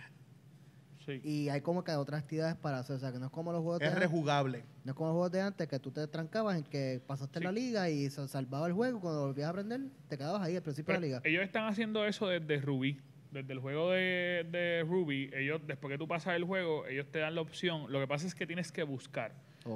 [1.04, 1.20] Sí.
[1.22, 3.62] y hay como que otras actividades para hacer, o sea, que no es como los
[3.62, 4.64] juegos de Es antes, rejugable.
[4.84, 7.44] no es como los juegos de antes que tú te trancabas en que pasaste Sí.
[7.44, 10.62] la liga y se salvaba el juego, cuando volvías a aprender te quedabas ahí al
[10.62, 11.20] principio Pero de la liga.
[11.28, 13.00] ellos están haciendo eso desde Ruby.
[13.30, 17.18] Desde el juego de, de Ruby, ellos, después que tú pasas el juego, ellos te
[17.18, 17.92] dan la opción.
[17.92, 19.32] Lo que pasa es que tienes que buscar.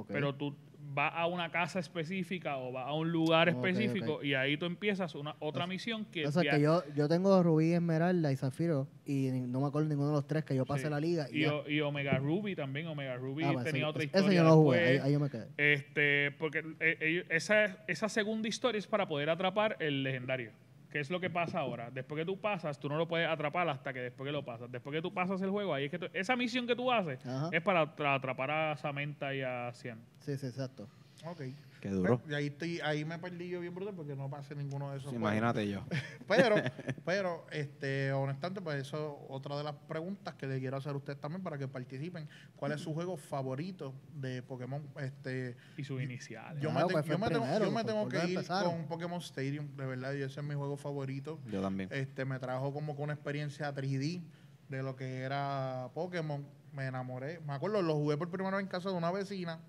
[0.07, 0.55] Pero tú
[0.93, 5.15] vas a una casa específica o vas a un lugar específico y ahí tú empiezas
[5.15, 9.29] una otra misión que, O sea, que yo, yo tengo Rubí, Esmeralda y Zafiro y
[9.31, 10.89] no me acuerdo ninguno de los tres que yo pasé Sí.
[10.89, 11.27] la liga.
[11.31, 11.53] Y y, ya.
[11.55, 12.87] o- y Omega Ruby también.
[12.87, 14.41] Omega Ruby Ah, pues, tenía ese- otra ese historia.
[14.41, 15.47] yo no jugué, ahí, ahí yo me quedé.
[15.57, 20.51] Este, porque eh, esa, esa segunda historia es para poder atrapar el legendario.
[20.91, 21.89] ¿Qué es lo que pasa ahora?
[21.89, 24.69] Después que tú pasas, tú no lo puedes atrapar hasta que después que lo pasas.
[24.69, 27.25] Después que tú pasas el juego, ahí es que tú- esa misión que tú haces
[27.25, 27.49] Ajá.
[27.53, 29.99] es para atra- atrapar a Samantha y a Cian.
[30.19, 30.89] Sí, sí, exacto.
[31.25, 31.41] Ok.
[31.81, 32.21] Qué duro.
[32.29, 35.09] Y ahí, estoy, ahí me perdí yo bien brutal porque no pasé ninguno de esos.
[35.09, 35.33] Sí, juegos.
[35.33, 35.83] imagínate yo.
[36.27, 36.55] Pero,
[37.05, 40.95] pero, este, honestamente, pues eso es otra de las preguntas que le quiero hacer a
[40.95, 42.29] ustedes también para que participen.
[42.55, 44.81] ¿Cuál es su juego favorito de Pokémon?
[44.99, 46.61] Este, Y sus iniciales.
[46.61, 48.71] yo Claro, me, pues te- yo me tengo, yo me por- tengo que ir empezaron.
[48.77, 51.39] con Pokémon Stadium, de verdad, y ese es mi juego favorito.
[51.51, 51.89] Yo también.
[51.91, 54.21] Este, me trajo como que una experiencia 3D
[54.69, 56.45] de lo que era Pokémon.
[56.71, 57.41] Me enamoré.
[57.41, 59.59] Me acuerdo, lo jugué por primera vez en casa de una vecina.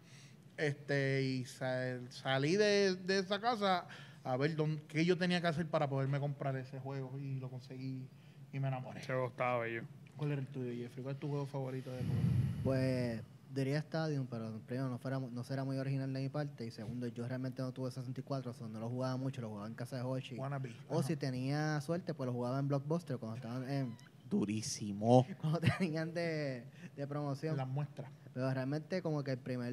[0.57, 3.87] Este, y sal- salí de, de esa casa
[4.25, 7.19] a ver dónde, qué yo tenía que hacer para poderme comprar ese juego.
[7.19, 8.07] Y lo conseguí
[8.53, 9.01] y me enamoré.
[9.01, 9.83] Ese juego estaba bello.
[10.17, 11.03] ¿Cuál era el tuyo, Jeffrey?
[11.03, 12.61] ¿Cuál es tu juego favorito de Pokémon?
[12.63, 16.65] Pues diría Stadium, pero primero no, fuera, no será muy original de mi parte.
[16.67, 19.67] Y segundo, yo realmente no tuve 64, o sea, no lo jugaba mucho, lo jugaba
[19.67, 20.37] en casa de Hochi.
[20.37, 20.73] Wannabe.
[20.89, 21.09] O Ajá.
[21.09, 23.97] si tenía suerte, pues lo jugaba en Blockbuster cuando estaban en,
[24.31, 25.27] Durísimo.
[25.41, 26.65] cuando tenían de,
[26.97, 27.57] de promoción.
[27.57, 28.11] Las muestras.
[28.35, 29.73] Pero realmente como que el primer,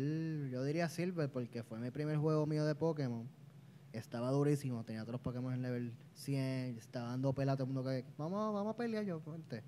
[0.49, 3.27] yo diría Silver, porque fue mi primer juego mío de Pokémon.
[3.93, 7.73] Estaba durísimo, tenía todos los Pokémon en level 100, estaba dando pelea a todo el
[7.73, 9.63] mundo que, vamos, vamos a pelear yo, ponte.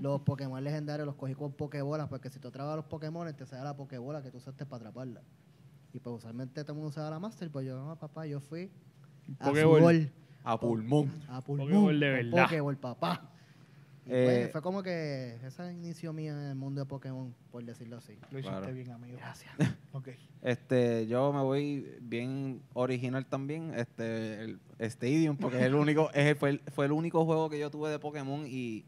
[0.00, 3.62] los Pokémon legendarios los cogí con Pokébolas, porque si tú atrapas los Pokémon, te sale
[3.62, 5.22] la Pokébola que tú usaste para atraparla.
[5.92, 8.70] Y pues usualmente todo el mundo usaba la Master, pues yo, no, papá, yo fui
[9.38, 9.78] a Pokéball.
[9.78, 11.12] su gol, A pulmón.
[11.28, 12.42] a pulmón, Pokéball de verdad.
[12.44, 13.30] Pokéball, papá.
[14.06, 17.64] Y Eh, pues, fue como que ese inicio mío en el mundo de Pokémon, por
[17.64, 18.12] decirlo así.
[18.30, 18.72] Lo hiciste Claro.
[18.72, 19.18] bien, amigo.
[19.18, 19.52] Gracias.
[20.42, 26.26] Este, yo me voy bien original también, este, el Stadium, porque es el único, es
[26.26, 28.84] el- fue, el, fue el único juego que yo tuve de Pokémon y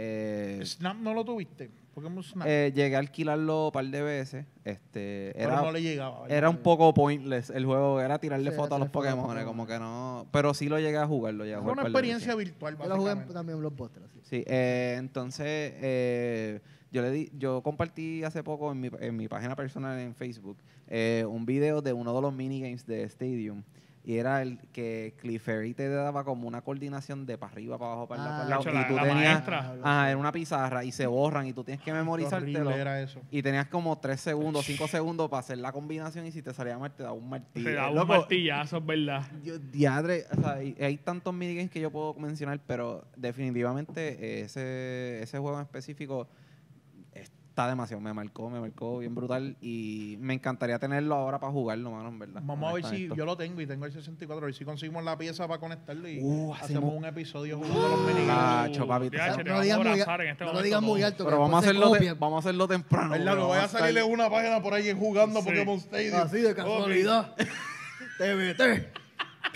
[0.00, 1.70] eh, Snap no lo tuviste.
[1.94, 2.46] Pokémon Snap.
[2.46, 4.46] eh, llegué a alquilarlo un par de veces.
[4.64, 6.22] Este, pero era, no le llegaba.
[6.22, 6.36] ¿verdad?
[6.38, 9.44] era un poco pointless el juego, era tirarle Sí, fotos a los Pokémon, Pokémon.
[9.44, 11.88] como que no, pero sí lo llegué a jugar, lo llegué a Fue jugar una
[11.88, 14.20] experiencia virtual, Yo lo jugué también en Blockbuster, así.
[14.22, 16.60] Sí, eh, entonces eh,
[16.92, 20.58] yo le di, yo compartí hace poco en mi, en mi página personal en Facebook
[20.86, 23.64] eh, un video de uno de los minigames de Stadium
[24.08, 28.08] y era el que Cliffery te daba como una coordinación de para arriba, para abajo,
[28.08, 29.48] para Ah, el lado, y tú la tenías,
[29.82, 33.20] ajá, era una pizarra y se borran y tú tienes que Qué memorizártelo era eso.
[33.30, 36.78] y tenías como 3 segundos, 5 segundos para hacer la combinación y si te salía
[36.78, 37.66] mal te daba un martillo.
[37.66, 39.26] Te da un martillazo, es verdad.
[39.44, 45.22] yo, diadre, o sea, hay, hay tantos minigames que yo puedo mencionar, pero definitivamente ese,
[45.22, 46.28] ese juego en específico
[47.58, 48.00] está demasiado.
[48.00, 52.18] Me marcó, me marcó bien brutal y me encantaría tenerlo ahora para jugarlo, mano, en
[52.20, 52.40] verdad.
[52.44, 55.02] Vamos a ver si yo lo tengo y tengo el 64, a ver si conseguimos
[55.02, 58.26] la pieza para conectarlo y Uh, hacemos hacemos- un episodio jugando los minigames.
[58.70, 59.04] Nacho, papi,
[59.44, 61.24] No digas muy, este no lo digas muy alto.
[61.24, 63.08] Pero vamos a, hacerlo te- vamos a hacerlo temprano.
[63.48, 65.46] Voy a salirle estar- una página por ahí jugando Sí.
[65.48, 66.16] Pokémon Stadium.
[66.16, 67.34] Así de casualidad.
[68.18, 68.97] TBT.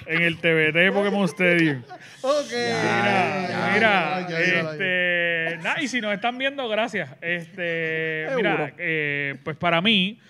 [0.07, 1.83] En el TBT de Pokémon Stadium.
[2.25, 2.51] Ok.
[2.53, 4.71] Mira, Ya, mira, ya, ya, ya, ya.
[4.71, 7.11] este, nada, y si nos están viendo, gracias.
[7.21, 8.37] Este, Seguro.
[8.37, 10.21] mira, eh, pues para mí,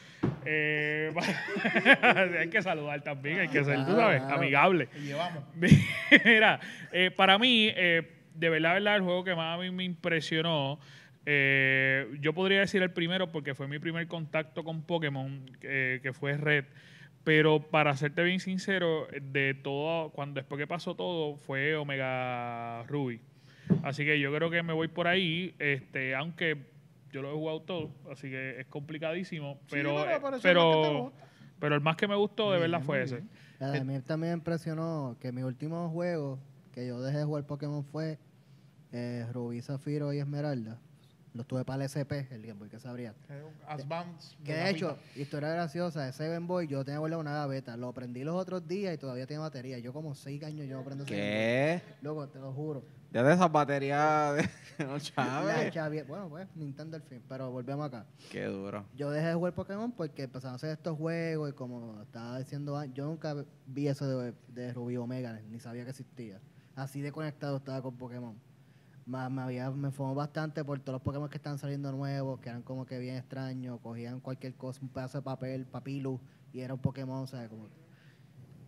[0.47, 1.13] eh,
[2.41, 4.37] hay que saludar también, hay que ser, tú sabes, claro.
[4.37, 4.89] amigable.
[4.97, 5.45] Y llevamos.
[6.25, 6.61] Mira,
[6.93, 10.81] eh, para mí, eh, de verdad, verdad, el juego que más a mí me impresionó,
[11.27, 16.13] eh, yo podría decir el primero porque fue mi primer contacto con Pokémon, eh, que
[16.15, 16.65] fue Red.
[17.25, 23.21] Pero para serte bien sincero, de todo, cuando después que pasó todo, fue Omega Ruby.
[23.83, 26.59] Así que yo creo que me voy por ahí, este, aunque
[27.13, 31.13] yo lo he jugado todo, así que es complicadísimo, pero, pero eh, pero,
[31.61, 33.23] pero el más que me gustó de verdad fue ese.
[33.61, 36.41] A mí también me impresionó que mi último juego
[36.73, 38.19] que yo dejé de jugar Pokémon fue
[38.93, 40.81] eh, Rubí, Zafiro y Esmeralda.
[41.35, 43.14] Los tuve para el SP, el Game Boy que sabría.
[43.66, 44.37] Advance.
[44.45, 47.77] Que de hecho, historia graciosa, ese Game Boy yo tenía guardado una gaveta.
[47.77, 49.79] Lo prendí los otros días y todavía tiene batería.
[49.79, 51.83] Yo como seis años yo no prendo ese Game ¿Qué?
[51.85, 51.97] Boy.
[52.03, 52.85] Loco, te lo juro.
[53.12, 54.49] Ya de esas baterías de
[54.87, 57.23] no, Bueno, pues, Nintendo al fin.
[57.29, 58.07] Pero volvemos acá.
[58.31, 58.85] Qué duro.
[58.95, 62.83] Yo dejé de jugar Pokémon porque empezaron a hacer estos juegos y como estaba diciendo,
[62.95, 63.35] yo nunca
[63.66, 66.40] vi eso de, de Rubí Omega, ni sabía que existía.
[66.75, 68.35] Así de conectado estaba con Pokémon.
[69.07, 72.62] Más me había, me bastante por todos los Pokémon que están saliendo nuevos, que eran
[72.62, 76.21] como que bien extraños, cogían cualquier cosa, un pedazo de papel, papilus,
[76.53, 77.69] y era un Pokémon, o sea, como...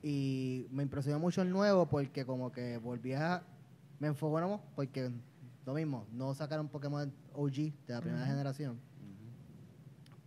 [0.03, 3.42] Y me impresionó mucho el nuevo porque como que volvía,
[4.01, 4.61] me enfocó ¿no?
[4.75, 5.11] porque
[5.64, 8.79] lo mismo, no sacaron Pokémon OG de la primera generación.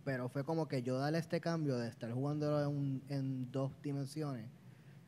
[0.04, 4.48] Pero fue como que yo darle este cambio de estar jugando en, en dos dimensiones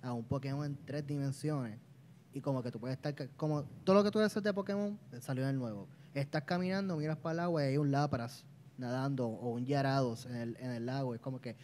[0.03, 1.79] a un Pokémon en tres dimensiones.
[2.33, 5.21] Y como que tú puedes estar, como todo lo que tú haces de Pokémon eh,
[5.21, 5.88] salió en el nuevo.
[6.14, 8.45] Estás caminando, miras para el agua y hay un Lapras
[8.79, 11.14] nadando o un Yarados en el, en el lago.
[11.14, 11.57] Es como que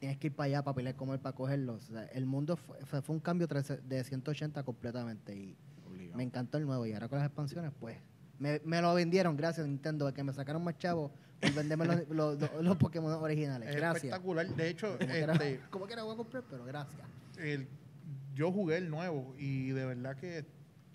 [0.00, 1.88] tienes que ir para allá para pelear él para cogerlos.
[1.90, 5.56] O sea, el mundo fue, fue- un cambio de 180 completamente y
[6.14, 6.84] me encantó el nuevo.
[6.86, 7.96] Y ahora con las expansiones, pues,
[8.38, 12.08] me, me lo vendieron, gracias Nintendo, de que me sacaron más chavos por venderme los,
[12.10, 13.68] los, los- los Pokémon originales.
[13.70, 14.04] Es Gracias.
[14.04, 14.46] espectacular.
[14.48, 17.02] De hecho, Como quiera, este, como quiera voy a comprar, pero gracias.
[17.38, 17.68] el-
[18.38, 20.46] yo jugué el nuevo y de verdad que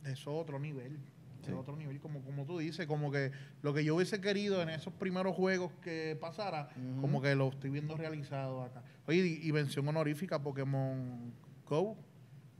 [0.05, 0.97] es otro nivel.
[1.45, 4.69] Es otro nivel, como, como tú dices, como que lo que yo hubiese querido en
[4.69, 6.69] esos primeros juegos que pasara,
[7.01, 8.81] como que lo estoy viendo realizado acá.
[9.07, 11.33] Oye, y, y mención honorífica Pokémon
[11.67, 11.97] Go.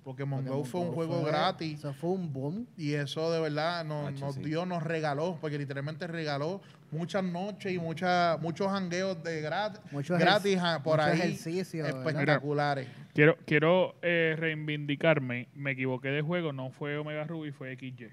[0.03, 1.79] Pokémon, Go Pokémon fue un Go juego fue- gratis.
[1.79, 2.67] Eso fue un boom.
[2.77, 4.41] Y eso de verdad nos, nos sí.
[4.43, 6.61] dio, nos regaló, porque literalmente regaló
[6.91, 11.85] muchas noches y muchas muchos jangueos de gratis, Mucho gratis ah, por mucho ahí ejercicio,
[11.85, 12.87] espectaculares.
[13.13, 15.47] Quiero, quiero eh, reivindicarme.
[15.53, 18.09] Me equivoqué de juego, no fue Omega Ruby, fue XY.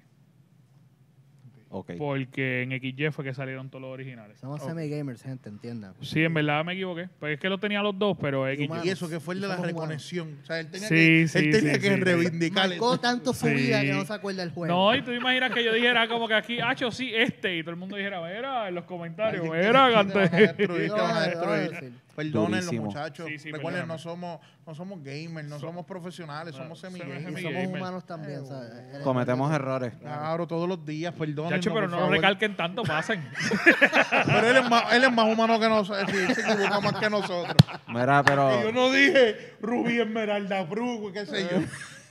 [1.97, 4.37] Porque en XY fue que salieron todos los originales.
[4.39, 4.67] Somos Ok.
[4.69, 5.93] semi-gamers, gente, entiendan.
[6.01, 7.07] Sí, en verdad me equivoqué.
[7.19, 8.65] Pues es que lo tenía los dos, pero XY.
[8.65, 8.85] humanos.
[8.85, 9.73] Y eso que fue el de la humanos.
[9.73, 10.37] reconexión.
[10.43, 11.95] O sea, él tenía Sí, que, sí, él tenía sí, que sí.
[11.95, 13.53] reivindicar Marcó tanto su Sí.
[13.53, 14.73] vida que no se acuerda del juego.
[14.73, 17.71] No, y tú imaginas que yo dijera como que aquí, hacho, sí, este, y todo
[17.71, 19.61] el mundo dijera, mira, en los comentarios, Alguien
[20.57, 23.27] que- Perdonen los muchachos.
[23.27, 27.23] Sí, sí, Recuerden, no somos, no somos gamers, no So- somos profesionales, somos semi-gamers.
[27.23, 28.71] semi- somos humanos también, ¿sabes?
[29.03, 29.93] Cometemos errores.
[29.99, 31.51] Claro, todos los días, perdonen.
[31.59, 33.23] Chacho, pero no lo recalquen tanto, pasen.
[34.25, 36.09] Pero él es, más, él es más humano que nosotros.
[36.11, 37.55] Sí, se equivoca más que nosotros.
[37.87, 41.57] Mira, Que yo pero, no dije Rubí Esmeralda Brugo, qué sé yo.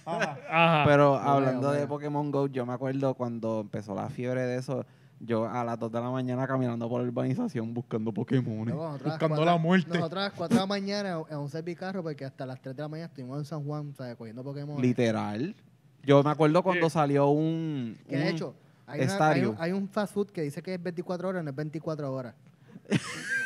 [0.06, 0.38] Ajá.
[0.48, 0.84] Ajá.
[0.86, 1.86] pero hablando de.
[1.86, 4.84] Pokémon Go, yo me acuerdo cuando empezó la fiebre de eso,
[5.20, 8.64] yo a las 2 de la mañana caminando por la urbanización buscando Pokémon.
[8.70, 9.90] Buscando cuatro- la muerte.
[9.98, 12.82] Nosotros a las 4 de la mañana en un servicarro porque hasta las 3 de
[12.82, 14.16] la mañana estuvimos en San Juan, ¿sabes?
[14.16, 14.80] Cogiendo Pokémon.
[14.80, 15.54] Literal.
[16.02, 16.94] Yo me acuerdo cuando Sí.
[16.94, 17.98] salió un...
[18.08, 18.54] De hecho,
[18.86, 19.50] hay, una- hay, estadio.
[19.50, 22.34] un, hay un fast food que dice que es 24 horas, no es 24 horas.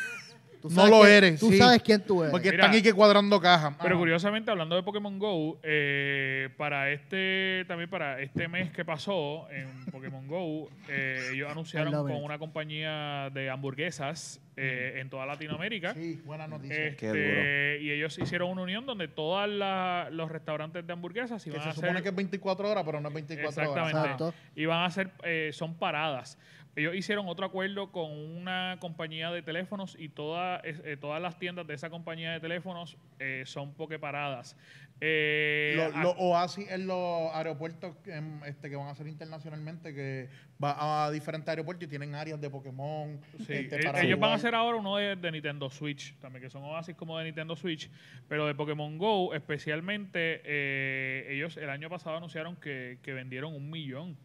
[0.67, 1.57] Tú No lo eres, Tú sí.
[1.57, 2.31] sabes quién tú eres.
[2.31, 2.63] Porque Mira.
[2.63, 3.75] están ahí que cuadrando cajas.
[3.81, 9.47] Pero curiosamente, hablando de Pokémon Go, eh, para este también para este mes que pasó
[9.51, 12.23] en Pokémon Go, eh, ellos anunciaron con it.
[12.23, 15.93] una compañía de hamburguesas eh, en toda Latinoamérica.
[15.93, 16.87] Sí, buena noticia.
[16.87, 19.47] Este, Qué y ellos hicieron una unión donde todos
[20.11, 23.01] los restaurantes de hamburguesas que iban se a supone hacer que es 24 horas, pero
[23.01, 23.87] no es 24 horas.
[23.87, 24.37] Exactamente.
[24.55, 26.37] Y van a hacer, eh, son paradas.
[26.77, 31.65] Ellos hicieron otro acuerdo con una compañía de teléfonos y toda, eh, todas las tiendas
[31.67, 34.57] de esa compañía de teléfonos eh, son pokeparadas.
[35.01, 40.29] Eh, Lo- Los oasis en los aeropuertos em, este, que van a ser internacionalmente, que
[40.61, 43.19] va a diferentes aeropuertos y tienen áreas de Pokémon.
[43.45, 46.49] Sí, este, para ellos van a hacer ahora uno de, de Nintendo Switch, también que
[46.49, 47.89] son oasis como de Nintendo Switch,
[48.27, 50.41] pero de Pokémon Go especialmente,
[51.33, 54.17] ellos el año pasado anunciaron que, que vendieron un millón.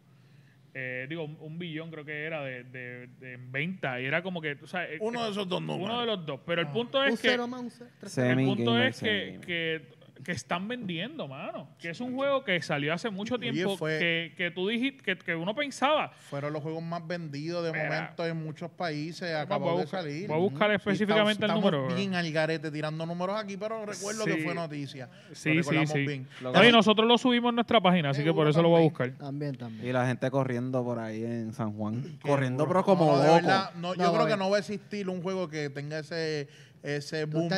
[0.73, 3.99] Eh, digo, un, un billón creo que era de, de- de en venta.
[3.99, 5.89] Y era como que, o sea, eh, Uno de esos dos números.
[5.89, 6.39] uno de los dos.
[6.45, 6.71] Pero el Ah.
[6.73, 9.81] punto Un es que cero más, un cero, tres el punto es que, que,
[10.23, 11.67] que están vendiendo, mano.
[11.79, 15.03] Que es un juego que salió hace mucho Oye, tiempo, fue- que, que tú dijiste,
[15.03, 17.85] que, que uno pensaba, Fueron los juegos más vendidos de Mira.
[17.85, 19.33] momento en muchos países.
[19.35, 20.27] Acabó de buscar- salir.
[20.27, 21.77] voy a buscar específicamente el número.
[21.79, 24.41] Estamos bien al garete tirando números aquí, pero recuerdo que Sí.
[24.41, 25.09] fue noticia.
[25.29, 25.99] Lo sí, sí, recordamos sí.
[26.05, 26.27] bien.
[26.41, 28.69] Lo No, y que- nosotros lo subimos en nuestra página, así que por eso lo
[28.69, 29.11] voy a buscar.
[29.17, 29.87] También, también.
[29.87, 32.01] Y la gente corriendo por ahí en San Juan.
[32.03, 32.69] Qué corriendo, duro.
[32.69, 33.33] pero como No, loco.
[33.35, 36.47] verdad, no, yo creo que no va a existir un juego que tenga ese,
[36.83, 37.49] ese Tú boom.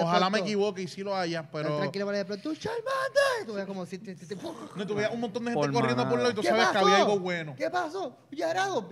[0.00, 3.46] Ojalá me equivoque y sí lo haya, Estás pero tranquilo, vale, pero tú, Charmander.
[3.46, 3.98] Tú ves como si...
[3.98, 4.36] te- te- te-
[4.76, 6.78] no tuviera un montón de gente Por corriendo por lado y tú ¿Qué sabes que
[6.78, 7.54] había algo bueno.
[7.56, 8.16] ¿Qué pasó?
[8.30, 8.88] Yarado.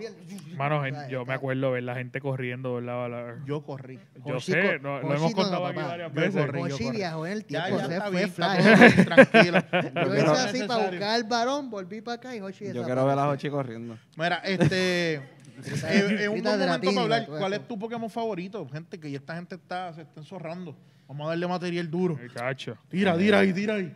[0.55, 3.09] Mano, yo me acuerdo ver la gente corriendo, ¿verdad?
[3.09, 3.99] La- Yo corrí.
[4.25, 6.45] Yo Hoshi sé, lo hemos no, contado aquí varias Yo veces.
[6.45, 6.91] corrí.
[6.91, 8.63] viajó en el tiempo, ya se está fue bien, está flash.
[8.65, 9.63] todo bien, tranquilo.
[10.07, 13.05] Yo hice es así para buscar al varón, volví para acá y Hoshi Yo quiero
[13.05, 13.31] ver a las desapareció.
[13.33, 13.97] ochi corriendo.
[14.15, 15.13] Mira, este.
[15.57, 17.25] eh, es un buen momento para hablar.
[17.25, 18.67] tú ¿Cuál es tu Pokémon favorito?
[18.71, 20.75] Gente, que ya esta gente está, se está enzorrando.
[21.07, 22.17] Vamos a darle material duro.
[22.21, 22.77] Ay, cacho.
[22.89, 23.95] Tira, tira ahí, tira ahí.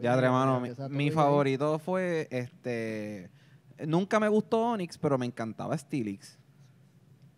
[0.00, 3.30] Ya, hermano, mi, favorito fue este.
[3.86, 6.38] Nunca me gustó Onix, pero me encantaba Steelix.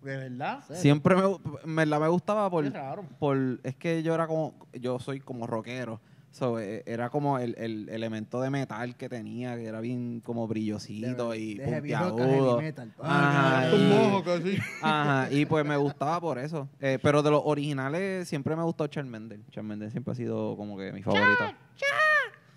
[0.03, 0.65] ¿De verdad?
[0.73, 3.07] Siempre me, verdad me gustaba por, Qué raro.
[3.19, 3.61] por.
[3.63, 4.55] Es que yo era como.
[4.73, 6.01] Yo soy como rockero.
[6.35, 10.49] So, eh, era como el, el elemento de metal que tenía, que era bien como
[10.49, 12.51] brillosito De- y de heavy rock a puntiagudo.
[12.57, 12.95] heavy metal.
[12.99, 14.59] Ajá, Ah, un y- mojo casi.
[14.83, 16.69] Ajá, y pues me gustaba por eso.
[16.81, 19.39] Eh, pero de los originales siempre me gustó Charmander.
[19.51, 21.53] Charmander siempre ha sido como que mi favorito.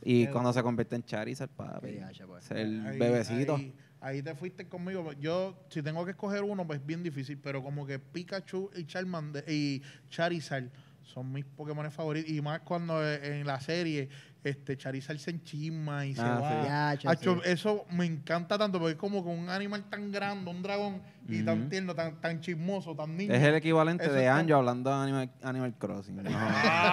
[0.04, 2.00] Y Qué cuando se convierte en Charizard, papi.
[2.28, 2.46] Pues.
[2.46, 3.56] es el Ahí- bebecito.
[3.58, 5.12] Ahí, ahí te fuiste conmigo.
[5.14, 7.38] Yo, si tengo que escoger uno, pues es bien difícil.
[7.38, 10.66] Pero como que Pikachu y Charmander y Charizard
[11.08, 12.30] son mis Pokémon favoritos.
[12.30, 14.10] Y más cuando eh, en la serie
[14.44, 17.16] este Charizard se enchisma y se Ah, va.
[17.18, 17.28] sí.
[17.44, 21.42] Eso me encanta tanto porque es como con un animal tan grande, un dragón, y
[21.44, 23.34] tan tierno, tan, tan chismoso, tan niño.
[23.34, 26.18] Es el equivalente Eso de Anjo hablando de Animal, Animal Crossing.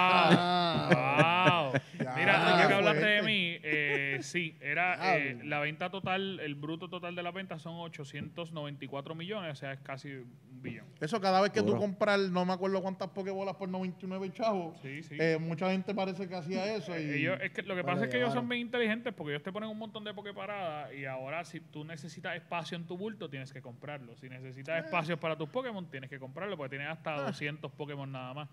[0.07, 1.81] Ah, wow.
[2.05, 3.84] Ya, Mira, qué ya que hablaste de mí, eh,
[4.22, 9.53] sí, era eh, la venta total, el bruto total de la venta son 894 millones,
[9.53, 10.87] o sea, es casi un billón.
[11.00, 14.79] Eso cada vez que tú compras, no me acuerdo cuántas Pokébolas por 99 chavos.
[14.83, 15.16] Sí, sí.
[15.18, 16.98] eh, mucha gente parece que hacía eso.
[16.98, 19.42] Y, Ellos, es que lo que pasa es que ellos son bien inteligentes porque ellos
[19.42, 23.29] te ponen un montón de Poképaradas y ahora si tú necesitas espacio en tu bulto
[23.29, 24.16] tienes que comprarlo.
[24.16, 28.35] Si necesitas espacios para tus Pokémon tienes que comprarlo porque tienes hasta 200 Pokémon nada
[28.35, 28.48] más.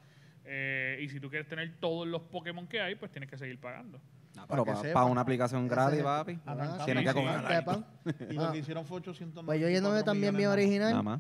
[0.45, 3.59] Eh, y si tú quieres tener todos los Pokémon que hay, pues tienes que seguir
[3.59, 4.01] pagando.
[4.35, 6.39] No, Para pero para una aplicación gratis, papi.
[6.85, 7.43] Tienes que comer.
[8.29, 11.17] Y lo que hicieron fue 800 Pues yo yéndome también mi Nada original.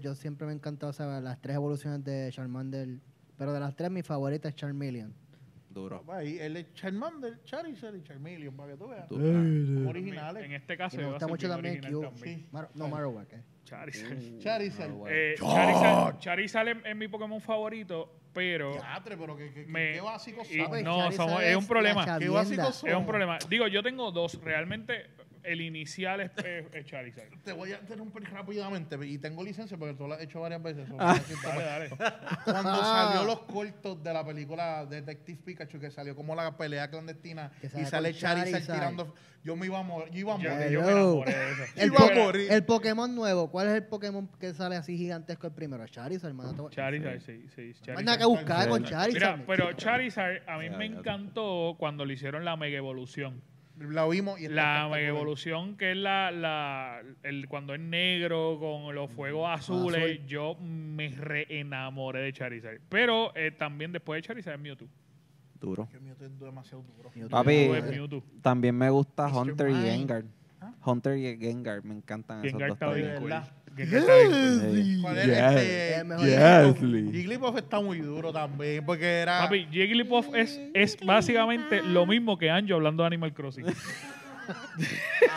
[0.00, 2.98] Yo siempre me encantó saber las tres evoluciones de Charmander.
[3.36, 5.14] Pero de las tres, mi favorita es Charmeleon.
[5.70, 6.04] Duro.
[6.08, 9.06] Ahí, él es Charmander, Charizard y Charmeleon, para que tú veas.
[9.08, 10.44] Como originales.
[10.44, 12.10] En este caso, Y me gusta mucho también bien Q.
[12.22, 12.46] Sí.
[12.52, 13.42] Mar- no, Marowak, ¿eh?
[13.64, 14.38] Charizard.
[14.38, 14.92] Charizard.
[15.08, 15.48] Eh, ¡Char!
[15.56, 18.72] Charizard, Charizard es, es mi Pokémon favorito, pero
[19.36, 22.18] que, Me- qué básicos y- no, somos- es un problema.
[22.18, 22.28] Qué
[22.72, 22.88] son.
[22.88, 23.38] es un problema.
[23.48, 24.40] Digo, yo tengo dos.
[24.42, 25.06] Realmente,
[25.44, 27.28] el inicial es, es- es Charizard.
[27.44, 30.88] Te voy a interrumpir rápidamente y tengo licencia porque tú lo has hecho varias veces.
[30.98, 31.18] Ah.
[31.44, 31.88] Dale, dale.
[32.44, 33.10] Cuando Ah.
[33.12, 37.84] salió los cortos de la película Detective Pikachu, que salió como la pelea clandestina y
[37.84, 38.74] sale Charizard, Charizard.
[38.76, 39.14] tirando.
[39.44, 40.12] Yo me iba a morir.
[40.12, 40.70] Yo iba a morir.
[40.70, 41.62] yo me enamoré de eso.
[41.74, 42.52] El, Iba a po- morir.
[42.52, 45.84] el Pokémon nuevo, ¿cuál es el Pokémon que sale así gigantesco el primero?
[45.88, 46.70] Charizard, hermano.
[46.70, 47.60] Charizard, sí, sí.
[47.62, 48.04] No hay Charizard.
[48.04, 49.38] nada que buscar con Charizard.
[49.38, 53.42] Mira, pero Charizard a mí me encantó cuando le hicieron la mega evolución.
[53.90, 59.10] La vimos y La evolución que es la, la el, cuando es negro con los
[59.10, 60.26] fuegos azules, Azul.
[60.26, 62.80] yo me reenamoré de Charizard.
[62.88, 64.88] Pero eh, también después de Charizard es Mewtwo.
[65.60, 65.88] Duro.
[65.90, 67.10] Que Mewtwo es demasiado duro.
[67.14, 67.30] Mewtwo.
[67.30, 68.22] Papi, Mewtwo es Mewtwo.
[68.42, 69.26] También me gusta.
[69.28, 69.74] Hunter y.
[69.74, 70.24] Gengar.
[70.60, 70.72] ¿Ah?
[70.84, 73.32] Hunter y Gengar, me encantan esos dos está bien de cool.
[73.76, 74.74] Cool.
[74.74, 74.98] Sí.
[75.02, 75.36] ¿Cuál es Yes.
[75.36, 76.04] este?
[76.04, 76.24] Mejor
[76.74, 77.12] Jigglypuff.
[77.14, 79.40] Jigglypuff está muy duro también porque era.
[79.40, 83.66] Papi, Jigglypuff es, es básicamente lo mismo que Anjo hablando de Animal Crossing.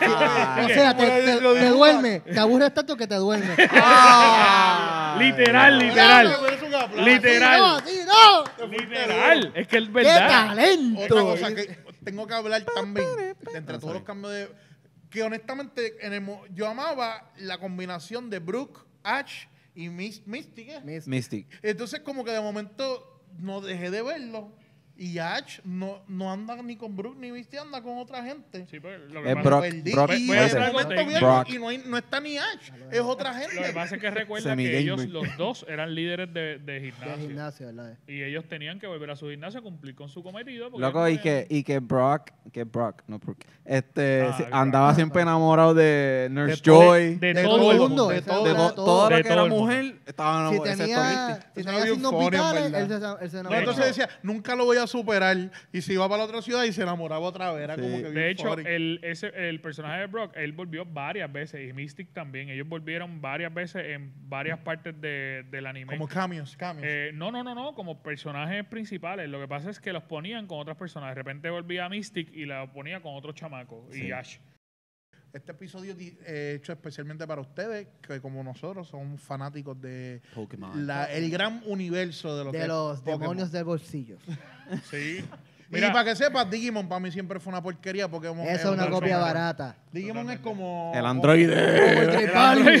[0.00, 2.20] Ah, O sea, te, te- te duerme.
[2.20, 3.54] Te aburres tanto que te duerme.
[3.70, 6.36] ah, literal, literal.
[6.40, 7.02] pero es un aplauso.
[7.10, 7.82] Literal.
[7.86, 8.44] ¡Sí, no!
[8.44, 8.66] ¡Sí, no!
[8.66, 9.52] Literal.
[9.54, 10.46] Es que es ¡Qué verdad.
[10.48, 11.00] talento!
[11.04, 13.06] Otra cosa que tengo que hablar también,
[13.54, 14.48] entre todos los cambios de...
[15.16, 19.88] Que honestamente, en el mo- yo amaba la combinación de Brooke, Ash y.
[19.88, 20.82] ¿qué?
[20.84, 21.46] Miss- Mystic.
[21.62, 24.52] Entonces como que de momento no dejé de verlo
[24.98, 28.66] y Ash no, no anda ni con Brooke ni Misty, anda con otra gente.
[28.70, 29.60] Sí, pero lo que Es pasa- Brock.
[29.62, 30.26] Perdí, Brock y
[30.72, 31.48] momento de viene Brock.
[31.50, 33.56] y no, hay- no está ni Ash, es otra gente.
[33.56, 36.80] Lo que pasa es que recuerda que ellos los dos eran líderes de, de De
[36.92, 37.16] gimnasio.
[37.28, 37.98] gimnasio, ¿verdad?
[38.06, 40.70] Y ellos tenían que volver a su gimnasio a cumplir con su cometido.
[40.70, 43.18] Loco, ellos y no que, y que Brock, que Brock, no
[43.64, 44.48] este, Ah, Brock.
[44.52, 48.08] andaba siempre enamorado de Nurse De todo- Joy, de de todo todo el mundo.
[48.08, 51.62] de todo, todo De lo que era todo mujer, estaba Si enamorado, excepto tenía, si
[51.64, 52.98] tenía signos vitales, él se,
[53.36, 53.58] No, enamoró.
[53.58, 55.36] entonces decía, nunca lo voy a superar.
[55.72, 57.64] Y se iba para la otra ciudad y se enamoraba otra vez.
[57.64, 57.80] Era Sí.
[57.82, 58.62] como que De hecho, funny.
[58.66, 62.48] el, ese, el personaje de Brock, él volvió varias veces, y Mystic también.
[62.48, 65.92] Ellos volvieron varias veces en varias partes de- del anime.
[65.92, 66.86] como cambios, cambios.
[66.88, 69.28] Eh, no, no, no, no, como personajes principales.
[69.28, 71.10] Lo que pasa es que los ponían con otras personas.
[71.10, 73.88] De repente volvía Mystic y la ponía con otro chamaco.
[73.94, 74.10] Y.
[74.12, 74.38] Ash.
[75.32, 80.86] Este episodio di- eh, hecho especialmente para ustedes, que como nosotros somos fanáticos de Pokémon.
[80.86, 83.20] la- el gran universo de lo de los Pokémon.
[83.20, 84.16] demonios del bolsillo.
[84.90, 85.24] Sí.
[85.68, 88.46] Y Mira, para que sepas, Digimon para mí siempre fue una porquería Pokémon.
[88.46, 89.74] Esa es una un copia barata.
[89.90, 90.92] Digimon es como...
[90.94, 92.02] El Como androide.
[92.04, 92.80] el J Balvin.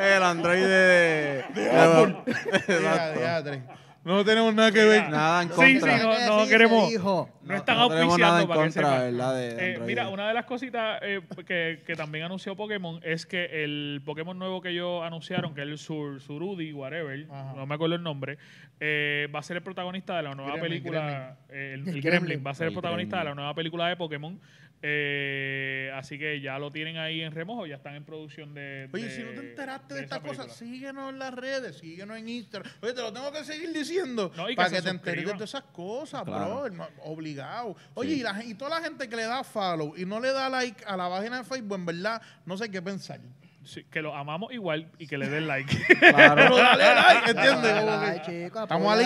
[0.00, 1.44] El androide de...
[1.54, 3.62] Mira, diadre.
[4.04, 5.08] No tenemos nada que ver.
[5.10, 5.68] Nada en contra.
[5.68, 6.90] sí, no, Sí, no queremos.
[6.90, 7.30] dijo.
[7.42, 9.12] No están no tenemos nada en auspiciando para que contra, sepan.
[9.16, 9.34] ¿verdad?
[9.36, 13.62] De Eh, mira, una de las cositas eh, que, que también anunció Pokémon es que
[13.64, 17.52] el Pokémon nuevo que ellos anunciaron, que es el Sur, Surudi, whatever, Ajá.
[17.54, 18.38] no me acuerdo el nombre,
[18.80, 21.36] eh, va a ser el protagonista de la nueva Gremlin, película.
[21.50, 22.02] eh, el, El el Gremlin.
[22.02, 24.40] Gremlin va a ser el, El protagonista de la nueva película de Pokémon.
[24.84, 28.88] Eh, así que ya lo tienen ahí en remojo, ya están en producción de.
[28.92, 30.54] Oye, de- si no te enteraste de, estas cosas, película.
[30.70, 32.70] síguenos en las redes, síguenos en Instagram.
[32.80, 35.32] Oye, te lo tengo que seguir diciendo No, y que para que te enteres de
[35.32, 36.62] todas esas cosas, Claro.
[36.70, 36.88] bro.
[37.04, 37.76] Obligado.
[37.94, 38.20] Oye, Sí.
[38.20, 40.84] y, la, y toda la gente que le da follow y no le da like
[40.84, 43.20] a la página de Facebook, en verdad, no sé qué pensar.
[43.64, 45.72] Sí, que lo amamos igual y que le den like.
[46.00, 46.34] Claro.
[46.36, 48.22] Pero dale like, ¿entiendes?
[48.26, 48.98] Chico, Estamos.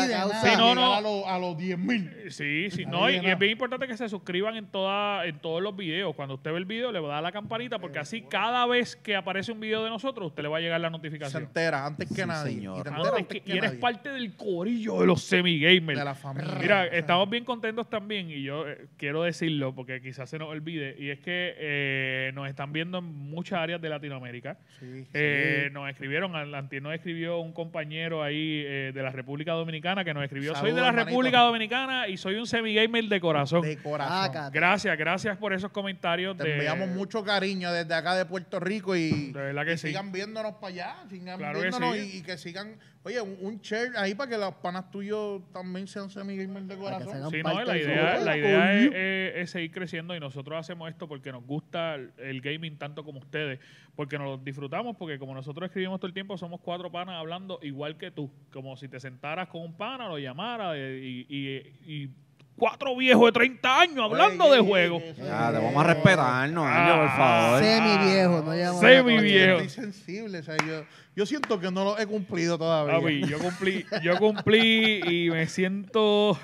[0.43, 0.95] Sí, no, no.
[0.95, 2.11] a los a los 10 mil.
[2.31, 5.77] Sí, sí, no, y, es bien importante que se suscriban en toda, en todos los
[5.77, 6.15] videos.
[6.15, 8.97] Cuando usted ve el video, le va a dar la campanita, porque así cada vez
[8.97, 11.43] que aparece un video de nosotros, usted le va a llegar la Se notificación.
[11.45, 12.53] entera antes que Sí, nadie.
[12.55, 12.81] señor.
[12.81, 13.81] Y te enteras Antes antes que- que y eres nadie.
[13.81, 15.99] parte del corillo de los semi-gamers.
[15.99, 16.55] de la familia.
[16.61, 20.39] Mira, O sea, estamos bien contentos también, y yo eh, quiero decirlo porque quizás se
[20.39, 24.46] nos olvide, y es que eh, nos están viendo en muchas áreas de Latinoamérica.
[24.79, 25.07] Sí.
[25.15, 30.13] Eh, Nos escribieron, antier nos escribió un compañero ahí eh, de la República Dominicana que
[30.15, 31.07] nos escribió, soy de la hermanito.
[31.11, 33.63] República Dominicana y soy un semi-gamer de corazón.
[33.63, 34.51] de corazón.
[34.53, 36.37] Gracias, gracias por esos comentarios.
[36.37, 39.79] Te de- enviamos mucho cariño desde acá de Puerto Rico y, De verdad que y
[39.79, 39.89] sí.
[39.89, 42.11] sigan viéndonos para allá, sigan Claro que viéndonos sí.
[42.15, 45.87] y, y que sigan, oye, un, un share ahí para que los panas tuyos también
[45.87, 47.15] sean semi-gamers de Para que corazón.
[47.19, 50.59] hagan Sí, no, parte la idea, la idea es, es- es seguir creciendo y nosotros
[50.59, 53.61] hacemos esto porque nos gusta el, el gaming tanto como ustedes,
[53.95, 57.61] porque nos lo disfrutamos, porque como nosotros escribimos todo el tiempo, somos cuatro panas hablando
[57.63, 62.03] igual que tú, como si te sentaras con un pana, lo llamara eh, y, y-
[62.05, 62.11] y
[62.57, 65.01] cuatro viejos de 30 años hablando de juego.
[65.19, 67.15] Ya, te vamos a respetarnos, Año, por Ah.
[67.17, 67.63] favor.
[67.63, 69.59] Semi viejo, no llamamos Semi a la viejo.
[69.61, 72.95] Estoy sensible, o sea, yo, yo siento que no lo he cumplido todavía.
[72.99, 76.39] Papi, yo cumplí, yo cumplí y me siento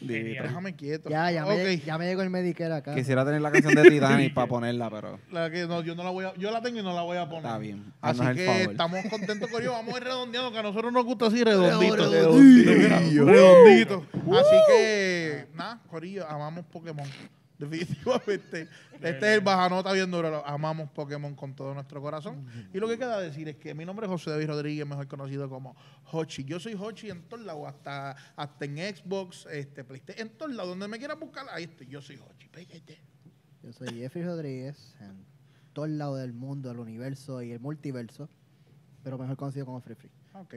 [0.00, 1.10] Déjame quieto.
[1.10, 1.50] Ya, ya, Ok.
[1.52, 2.94] me, ya me llegó el Medicare acá.
[2.94, 6.10] Quisiera tener la canción de Titanic para ponerla, pero La que no, yo no la
[6.10, 7.44] voy a, yo la tengo y no la voy a poner.
[7.44, 7.92] está bien.
[8.00, 8.70] Así Haznos el que favor.
[8.72, 9.72] estamos contentos con ello.
[9.72, 11.96] Vamos a ir redondeando, que a nosotros nos gusta así redondito.
[11.96, 12.72] Redondillo.
[12.72, 14.06] Mira, redondito.
[14.14, 17.06] Así que, nada, Corillo, amamos Pokémon.
[17.58, 18.68] Definitivamente.
[19.00, 20.28] Este es el bajanota bien duro.
[20.30, 22.46] Lo- Amamos Pokémon con todo nuestro corazón.
[22.74, 25.48] Y lo que queda decir es que mi nombre es José David Rodríguez, mejor conocido
[25.48, 25.76] como
[26.12, 26.44] Hochi.
[26.44, 30.70] Yo soy Hochi en todos lados, hasta, hasta en Xbox, este, PlayStation, en todos lados.
[30.70, 31.86] Donde me quieran buscar, ahí estoy.
[31.86, 32.48] Yo soy Hochi.
[32.48, 33.00] Pégate.
[33.62, 35.24] Yo soy Jeffrey Rodríguez, en
[35.72, 38.28] todo el lado del mundo, el universo y el multiverso,
[39.04, 40.10] pero mejor conocido como Free Free.
[40.34, 40.54] Ok,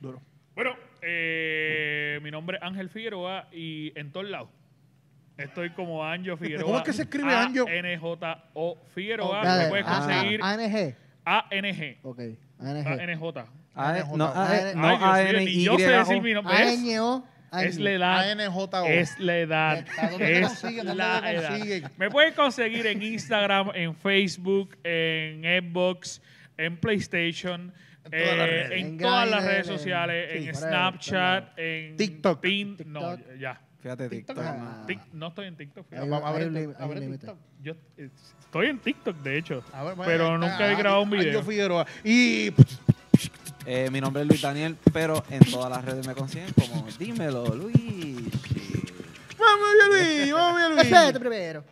[0.00, 0.20] duro.
[0.56, 0.70] Bueno,
[1.02, 4.50] eh, mi nombre es Ángel Figueroa y en todos lados.
[5.36, 6.64] Estoy como Anjo Figueroa.
[6.64, 7.66] ¿Cómo es que se escribe Anjo?
[7.68, 9.40] A-N-J-O Figueroa.
[9.42, 10.94] Me Dale, puedes A- conseguir A- ANG.
[11.24, 11.98] A-N-G.
[12.02, 12.20] Ok,
[12.60, 12.86] ANG.
[12.86, 13.46] A-N-J.
[13.74, 14.16] A- ANJ.
[14.16, 15.44] no, A- Ay, no, Ay, Dios mío, A-N-Y.
[15.56, 16.54] ni yo sé decir mi nombre.
[16.62, 17.26] Es, ANO.
[17.62, 18.30] es la edad.
[18.30, 18.84] ANJO.
[18.86, 19.84] Es la edad.
[19.98, 20.86] ¿A dónde te Es consiguen?
[20.86, 21.48] ¿Dónde la te edad.
[21.50, 21.84] consiguen?
[21.96, 26.22] Me pueden conseguir en Instagram, en Facebook, en Xbox,
[26.56, 27.72] en PlayStation,
[28.04, 28.70] En todas las eh, redes.
[28.72, 32.40] en En todas las Grindr, redes en- sociales, sí, en Snapchat, en TikTok.
[32.42, 33.36] Tin- no, TikTok.
[33.38, 33.60] ya.
[33.84, 34.38] Fíjate, TikTok.
[34.40, 34.86] Ah.
[35.12, 35.84] No estoy en TikTok.
[35.86, 36.04] fíjate.
[36.04, 37.26] Hay- Vamos a hay ver, un el- lim- a hay ver un el límite.
[37.26, 37.38] TikTok.
[37.60, 38.08] Yo eh,
[38.40, 39.62] estoy en TikTok, de hecho.
[39.74, 41.42] A ver, Pero nunca ah, he grabado un video.
[41.42, 41.86] Figueroa.
[42.02, 42.50] Y
[43.66, 47.46] Eh, mi nombre es Luis Daniel, pero en todas las redes me consiguen como Dímelo,
[47.54, 48.16] Luis.
[49.38, 50.84] vamos bien, Luis, vamos bien, Luis.
[50.84, 51.64] Espérate primero.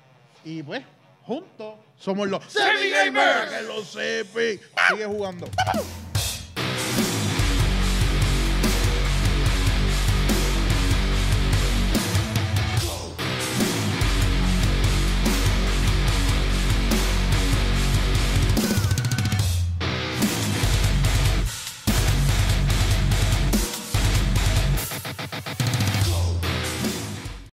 [0.44, 0.82] Y pues,
[1.22, 3.50] juntos somos los Semi Semi Gamers.
[3.52, 4.60] Que lo sepi.
[4.90, 5.48] Sigue jugando.